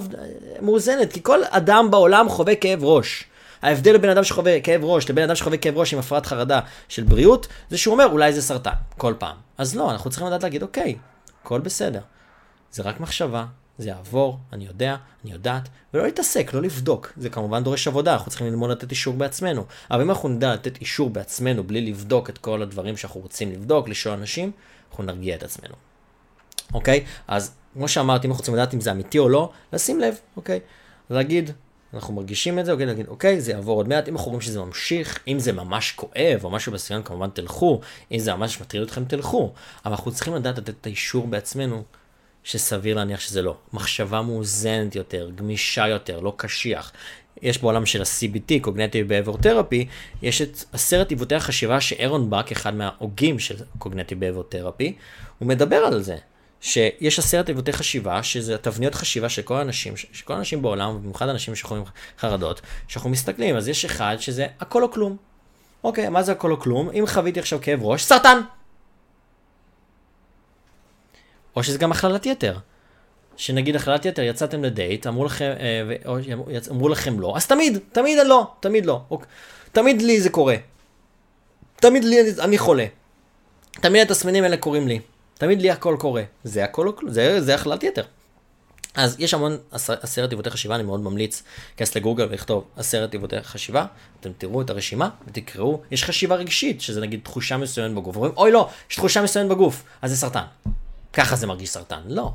מאוזנת, 0.61 1.13
כי 1.13 1.23
כל 1.23 1.39
אדם 1.49 1.91
בעולם 1.91 2.29
חווה 2.29 2.55
כאב 2.55 2.83
ראש. 2.83 3.23
ההבדל 3.61 3.97
בין 3.97 4.09
אדם 4.09 4.23
שחווה 4.23 4.61
כאב 4.61 4.83
ראש 4.83 5.09
לבין 5.09 5.23
אדם 5.23 5.35
שחווה 5.35 5.57
כאב 5.57 5.77
ראש 5.77 5.93
עם 5.93 5.99
הפרעת 5.99 6.25
חרדה 6.25 6.59
של 6.89 7.03
בריאות, 7.03 7.47
זה 7.69 7.77
שהוא 7.77 7.93
אומר 7.93 8.05
אולי 8.05 8.33
זה 8.33 8.41
סרטן, 8.41 8.71
כל 8.97 9.13
פעם. 9.17 9.35
אז 9.57 9.75
לא, 9.75 9.91
אנחנו 9.91 10.09
צריכים 10.09 10.27
לדעת 10.27 10.43
להגיד, 10.43 10.61
אוקיי, 10.61 10.95
הכל 11.41 11.59
בסדר. 11.59 12.01
זה 12.71 12.83
רק 12.83 12.99
מחשבה, 12.99 13.45
זה 13.77 13.89
יעבור, 13.89 14.39
אני 14.53 14.65
יודע, 14.65 14.95
אני 15.23 15.31
יודעת, 15.31 15.69
ולא 15.93 16.03
להתעסק, 16.03 16.53
לא 16.53 16.61
לבדוק. 16.61 17.13
זה 17.17 17.29
כמובן 17.29 17.63
דורש 17.63 17.87
עבודה, 17.87 18.13
אנחנו 18.13 18.29
צריכים 18.29 18.47
ללמוד 18.47 18.71
לתת 18.71 18.91
אישור 18.91 19.13
בעצמנו. 19.13 19.65
אבל 19.91 20.01
אם 20.01 20.09
אנחנו 20.09 20.29
נדע 20.29 20.53
לתת 20.53 20.81
אישור 20.81 21.09
בעצמנו 21.09 21.63
בלי 21.63 21.81
לבדוק 21.81 22.29
את 22.29 22.37
כל 22.37 22.61
הדברים 22.61 22.97
שאנחנו 22.97 23.21
רוצים 23.21 23.51
לבדוק, 23.51 23.89
לשאול 23.89 24.13
אנשים, 24.13 24.51
אנחנו 24.91 25.03
נרגיע 25.03 25.35
את 25.35 25.43
עצמנו. 25.43 25.75
אוקיי? 26.73 27.05
אז 27.27 27.51
כמו 27.73 27.87
שאמרתי, 27.87 28.27
אם 28.27 28.31
אנחנו 28.31 28.41
רוצים 28.41 28.53
לדעת 28.53 28.73
אם 28.73 28.81
זה 28.81 28.91
אמיתי 28.91 29.19
או 29.19 29.29
לא, 29.29 29.51
לשים 29.73 29.99
לב, 29.99 30.15
אוקיי? 30.37 30.59
להגיד, 31.09 31.51
אנחנו 31.93 32.13
מרגישים 32.13 32.59
את 32.59 32.65
זה, 32.65 32.71
אוקיי, 32.71 32.85
להגיד, 32.85 33.07
אוקיי, 33.07 33.41
זה 33.41 33.51
יעבור 33.51 33.77
עוד 33.77 33.87
מעט, 33.87 34.07
אם 34.07 34.13
אנחנו 34.15 34.31
רואים 34.31 34.41
שזה 34.41 34.59
ממשיך, 34.59 35.19
אם 35.27 35.39
זה 35.39 35.51
ממש 35.51 35.91
כואב 35.91 36.39
או 36.43 36.49
משהו 36.49 36.71
בסגנון, 36.71 37.03
כמובן 37.03 37.29
תלכו, 37.29 37.81
אם 38.11 38.19
זה 38.19 38.35
ממש 38.35 38.61
מטריד 38.61 38.83
אתכם, 38.83 39.05
תלכו. 39.05 39.53
אבל 39.85 39.93
אנחנו 39.93 40.11
צריכים 40.11 40.35
לדעת 40.35 40.57
לתת 40.57 40.69
את 40.69 40.85
האישור 40.85 41.27
בעצמנו, 41.27 41.83
שסביר 42.43 42.95
להניח 42.95 43.19
שזה 43.19 43.41
לא. 43.41 43.55
מחשבה 43.73 44.21
מאוזנת 44.21 44.95
יותר, 44.95 45.29
גמישה 45.35 45.87
יותר, 45.87 46.19
לא 46.19 46.33
קשיח. 46.37 46.91
יש 47.41 47.57
בעולם 47.57 47.85
של 47.85 48.01
ה-CBT, 48.01 48.67
Cognitive 48.67 49.09
Behavior 49.09 49.37
Therapy, 49.43 49.85
יש 50.21 50.41
את 50.41 50.63
עשרת 50.73 51.09
עיוותי 51.09 51.35
החשיבה 51.35 51.81
שאירון 51.81 52.29
באק, 52.29 52.51
אחד 52.51 52.75
מההוגים 52.75 53.39
של 53.39 53.55
Cognitive 53.79 54.19
Behavior 54.19 54.53
Therapy, 54.53 54.91
הוא 55.39 55.47
מדבר 55.47 55.75
על 55.75 56.01
זה. 56.01 56.17
שיש 56.61 57.19
עשרת 57.19 57.47
עיוותי 57.47 57.73
חשיבה, 57.73 58.23
שזה 58.23 58.57
תבניות 58.57 58.95
חשיבה 58.95 59.29
של 59.29 59.41
כל 59.41 59.55
האנשים, 59.55 59.97
של 59.97 60.25
כל 60.25 60.33
האנשים 60.33 60.61
בעולם, 60.61 60.97
במיוחד 61.01 61.29
אנשים 61.29 61.55
שחווים 61.55 61.83
חרדות, 62.19 62.61
שאנחנו 62.87 63.09
מסתכלים, 63.09 63.55
אז 63.55 63.67
יש 63.67 63.85
אחד 63.85 64.15
שזה 64.19 64.47
הכל 64.59 64.83
או 64.83 64.91
כלום. 64.91 65.17
אוקיי, 65.83 66.09
מה 66.09 66.23
זה 66.23 66.31
הכל 66.31 66.51
או 66.51 66.59
כלום? 66.59 66.89
אם 66.89 67.03
חוויתי 67.07 67.39
עכשיו 67.39 67.59
כאב 67.61 67.83
ראש, 67.83 68.03
סרטן! 68.03 68.41
או 71.55 71.63
שזה 71.63 71.77
גם 71.77 71.91
הכללת 71.91 72.25
יתר. 72.25 72.57
שנגיד 73.37 73.75
הכללת 73.75 74.05
יתר, 74.05 74.21
יצאתם 74.21 74.63
לדייט, 74.63 75.07
אמרו 75.07 75.25
לכם, 75.25 75.53
אה, 75.59 75.95
או, 76.05 76.17
אמרו 76.71 76.89
לכם 76.89 77.19
לא, 77.19 77.33
אז 77.35 77.47
תמיד, 77.47 77.77
תמיד 77.91 78.17
לא, 78.25 78.51
תמיד 78.59 78.85
לא. 78.85 79.01
אוק, 79.11 79.25
תמיד 79.71 80.01
לי 80.01 80.21
זה 80.21 80.29
קורה. 80.29 80.55
תמיד 81.75 82.03
לי, 82.03 82.17
אני 82.39 82.57
חולה. 82.57 82.85
תמיד 83.71 84.01
התסמינים 84.01 84.43
האלה 84.43 84.57
קורים 84.57 84.87
לי. 84.87 84.99
תמיד 85.33 85.61
לי 85.61 85.71
הכל 85.71 85.95
קורה. 85.99 86.23
זה 86.43 86.63
הכל, 86.63 86.91
זה, 87.07 87.41
זה 87.41 87.55
הכללת 87.55 87.83
יתר. 87.83 88.03
אז 88.95 89.15
יש 89.19 89.33
המון 89.33 89.57
עשרת 89.71 90.31
עיוותי 90.31 90.49
חשיבה, 90.49 90.75
אני 90.75 90.83
מאוד 90.83 90.99
ממליץ 90.99 91.43
להיכנס 91.69 91.95
לגוגל 91.95 92.27
ולכתוב 92.29 92.63
עשרת 92.77 93.13
עיוותי 93.13 93.41
חשיבה, 93.43 93.85
אתם 94.19 94.29
תראו 94.37 94.61
את 94.61 94.69
הרשימה 94.69 95.09
ותקראו, 95.27 95.81
יש 95.91 96.03
חשיבה 96.03 96.35
רגשית, 96.35 96.81
שזה 96.81 97.01
נגיד 97.01 97.19
תחושה 97.23 97.57
מסוימת 97.57 97.95
בגוף, 97.95 98.15
אומרים 98.15 98.33
אוי 98.37 98.51
לא, 98.51 98.69
יש 98.89 98.95
תחושה 98.95 99.21
מסוימת 99.21 99.49
בגוף, 99.49 99.83
אז 100.01 100.11
זה 100.11 100.17
סרטן. 100.17 100.43
ככה 101.13 101.35
זה 101.35 101.47
מרגיש 101.47 101.69
סרטן. 101.69 102.01
לא, 102.07 102.31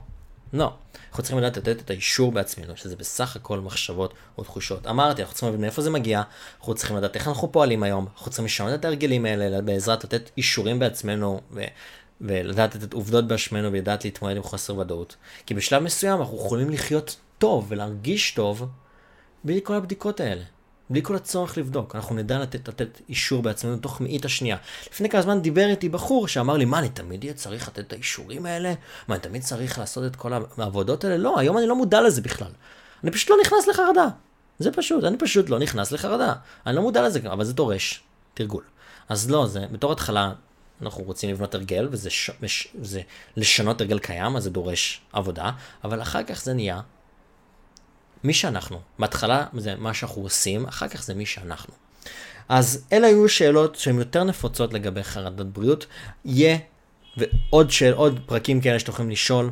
לא. 0.53 0.73
אנחנו 1.11 1.23
צריכים 1.23 1.39
לדעת 1.39 1.57
לתת 1.57 1.81
את 1.81 1.91
האישור 1.91 2.33
בעצמנו, 2.33 2.77
שזה 2.77 2.97
בסך 2.97 3.37
הכל 3.37 3.61
מחשבות 3.61 4.15
או 4.39 4.45
תחושות. 4.45 4.87
אמרתי, 4.87 5.23
אנחנו 5.23 5.35
צריכים 5.35 5.49
לדעת 5.49 5.61
מאיפה 5.61 5.83
זה 5.83 5.91
מגיע, 5.91 6.23
אנחנו 6.61 6.75
צריכים 6.75 6.97
לדעת 6.97 7.15
איך 7.17 7.29
אנחנו 7.29 7.53
פועלים 7.53 7.83
היום, 7.83 8.07
אנחנו 8.15 8.31
צריכים 8.31 8.45
לשנות 8.45 8.75
את 8.75 8.85
ההרגלים 8.85 9.25
האלה 9.25 9.63
בעזרת 9.63 10.05
לתת 10.05 10.31
אישורים 10.37 10.79
בעצמנו, 10.79 11.41
ו... 11.53 11.65
ולדעת 12.21 12.75
לתת 12.75 12.93
עובדות 12.93 13.29
באשמנו 13.29 13.73
ולדעת 13.73 14.05
להתמודד 14.05 14.37
עם 14.37 14.43
חוסר 14.43 14.79
ודאות. 14.79 15.17
כי 15.47 15.55
בשלב 15.55 15.83
מסוים 15.83 16.21
אנחנו 16.21 16.37
יכולים 16.37 16.71
לחיות 16.71 17.17
טוב 17.39 17.67
ולהרגיש 17.69 18.33
טוב 18.33 18.69
בלי 19.45 19.61
כל 19.65 19.75
הבדיקות 19.75 20.21
האלה. 20.21 20.43
בלי 20.91 21.03
כל 21.03 21.17
הצורך 21.17 21.59
לבדוק, 21.59 21.97
אנחנו 21.97 22.15
נדע 22.15 22.39
לתת, 22.39 22.69
לתת 22.69 23.01
אישור 23.09 23.43
בעצמנו 23.43 23.77
תוך 23.77 24.01
מאית 24.01 24.25
השנייה. 24.25 24.57
לפני 24.91 25.09
כמה 25.09 25.23
זמן 25.23 25.43
דיבר 25.43 25.67
איתי 25.67 25.89
בחור 25.89 26.29
שאמר 26.29 26.57
לי, 26.57 26.65
מה, 26.65 26.79
אני 26.79 26.89
תמיד 26.89 27.23
אהיה 27.23 27.35
צריך 27.35 27.69
לתת 27.69 27.79
את 27.79 27.93
האישורים 27.93 28.47
האלה? 28.47 28.75
מה, 29.09 29.15
אני 29.15 29.23
תמיד 29.23 29.43
צריך 29.43 29.79
לעשות 29.79 30.05
את 30.05 30.17
כל 30.17 30.33
העבודות 30.59 31.05
האלה? 31.05 31.17
לא, 31.17 31.39
היום 31.39 31.59
אני 31.59 31.67
לא 31.67 31.77
מודע 31.77 32.01
לזה 32.01 32.21
בכלל. 32.21 32.51
אני 33.05 33.11
פשוט 33.11 33.31
לא 33.31 33.37
נכנס 33.43 33.69
לחרדה. 33.69 34.09
זה 34.59 34.73
פשוט, 34.73 35.05
אני 35.05 35.19
פשוט 35.19 35.51
לא 35.51 35.59
נכנס 35.59 35.93
לחרדה. 35.93 36.33
אני 36.67 36.77
לא 36.77 36.83
מודע 36.83 37.03
לזה, 37.03 37.21
אבל 37.33 37.45
זה 37.45 37.53
דורש 37.53 38.03
תרגול. 38.35 38.63
אז 39.09 39.31
לא, 39.31 39.47
זה 39.47 39.67
בתור 39.73 39.93
התחלה, 39.93 40.33
אנחנו 40.83 41.05
רוצים 41.05 41.31
לבנות 41.31 41.55
הרגל, 41.55 41.89
וזה 41.91 42.11
ש... 42.11 42.31
זה 42.83 43.01
לשנות 43.37 43.81
הרגל 43.81 43.99
קיים, 43.99 44.37
אז 44.37 44.43
זה 44.43 44.51
דורש 44.51 45.01
עבודה, 45.13 45.51
אבל 45.85 46.03
אחר 46.03 46.23
כך 46.23 46.43
זה 46.43 46.55
נהיה 46.55 46.81
מי 48.25 48.35
שאנחנו. 48.35 48.81
בהתחלה 48.99 49.45
זה 49.57 49.75
מה 49.79 49.95
שאנחנו 49.95 50.23
עושים, 50.23 50.67
אחר 50.67 50.89
כך 50.89 51.03
זה 51.03 51.15
מי 51.15 51.27
שאנחנו. 51.27 51.75
אז 52.49 52.85
אלה 52.93 53.07
היו 53.07 53.29
שאלות 53.29 53.77
שהן 53.77 53.99
יותר 53.99 54.25
נפוצות 54.25 54.73
לגבי 54.73 55.03
חרדת 55.03 55.47
בריאות. 55.47 55.87
יהיה 56.25 56.59
ועוד 57.17 57.71
שאל, 57.71 57.93
עוד 57.93 58.21
פרקים 58.27 58.61
כאלה 58.61 58.79
שאתם 58.79 58.93
יכולים 58.93 59.11
לשאול. 59.11 59.51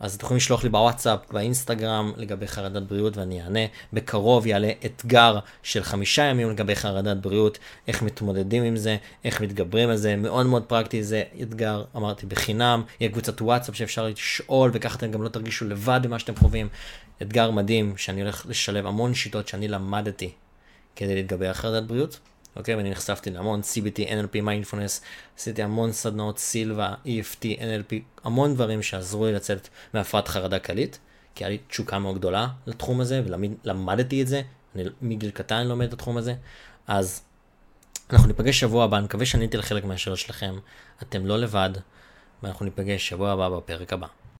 אז 0.00 0.14
אתם 0.14 0.24
יכולים 0.24 0.36
לשלוח 0.36 0.64
לי 0.64 0.68
בוואטסאפ, 0.70 1.20
באינסטגרם 1.32 2.12
לגבי 2.16 2.46
חרדת 2.46 2.82
בריאות 2.82 3.16
ואני 3.16 3.42
אענה. 3.42 3.60
בקרוב 3.92 4.46
יעלה 4.46 4.70
אתגר 4.84 5.38
של 5.62 5.82
חמישה 5.82 6.22
ימים 6.22 6.50
לגבי 6.50 6.76
חרדת 6.76 7.16
בריאות, 7.16 7.58
איך 7.88 8.02
מתמודדים 8.02 8.62
עם 8.62 8.76
זה, 8.76 8.96
איך 9.24 9.40
מתגברים 9.40 9.88
על 9.88 9.96
זה, 9.96 10.16
מאוד 10.16 10.46
מאוד 10.46 10.62
פרקטי, 10.62 11.02
זה 11.02 11.22
אתגר, 11.42 11.84
אמרתי, 11.96 12.26
בחינם, 12.26 12.82
יהיה 13.00 13.12
קבוצת 13.12 13.42
וואטסאפ 13.42 13.76
שאפשר 13.76 14.06
לשאול 14.06 14.70
וככה 14.74 14.96
אתם 14.96 15.10
גם 15.10 15.22
לא 15.22 15.28
תרגישו 15.28 15.64
לבד 15.64 16.00
במה 16.02 16.18
שאתם 16.18 16.36
חווים. 16.36 16.68
אתגר 17.22 17.50
מדהים 17.50 17.96
שאני 17.96 18.20
הולך 18.20 18.46
לשלב 18.48 18.86
המון 18.86 19.14
שיטות 19.14 19.48
שאני 19.48 19.68
למדתי 19.68 20.32
כדי 20.96 21.14
להתגבר 21.14 21.52
חרדת 21.52 21.88
בריאות. 21.88 22.18
אוקיי? 22.56 22.74
ואני 22.74 22.90
נחשפתי 22.90 23.30
להמון 23.30 23.60
CBT, 23.60 24.08
NLP, 24.08 24.40
מיינדפולנס, 24.42 25.00
עשיתי 25.38 25.62
המון 25.62 25.92
סדנאות 25.92 26.38
סילבה, 26.38 26.94
EFT, 27.06 27.42
NLP, 27.42 27.94
המון 28.24 28.54
דברים 28.54 28.82
שעזרו 28.82 29.26
לי 29.26 29.32
לצאת 29.32 29.68
מהפרעת 29.94 30.28
חרדה 30.28 30.58
קליט, 30.58 30.96
כי 31.34 31.44
היה 31.44 31.48
לי 31.48 31.58
תשוקה 31.68 31.98
מאוד 31.98 32.18
גדולה 32.18 32.48
לתחום 32.66 33.00
הזה, 33.00 33.22
ולמדתי 33.64 34.22
את 34.22 34.26
זה, 34.26 34.42
אני 34.74 34.84
מגיל 35.02 35.30
קטן 35.30 35.66
לומד 35.66 35.86
את 35.86 35.92
התחום 35.92 36.16
הזה, 36.16 36.34
אז 36.86 37.22
אנחנו 38.10 38.26
ניפגש 38.26 38.60
שבוע 38.60 38.84
הבא, 38.84 38.96
אני 38.96 39.04
מקווה 39.04 39.26
שעניתי 39.26 39.56
לחלק 39.56 39.84
מהשאלות 39.84 40.18
שלכם, 40.18 40.58
אתם 41.02 41.26
לא 41.26 41.38
לבד, 41.38 41.70
ואנחנו 42.42 42.64
ניפגש 42.64 43.08
שבוע 43.08 43.30
הבא 43.30 43.48
בפרק 43.48 43.92
הבא. 43.92 44.06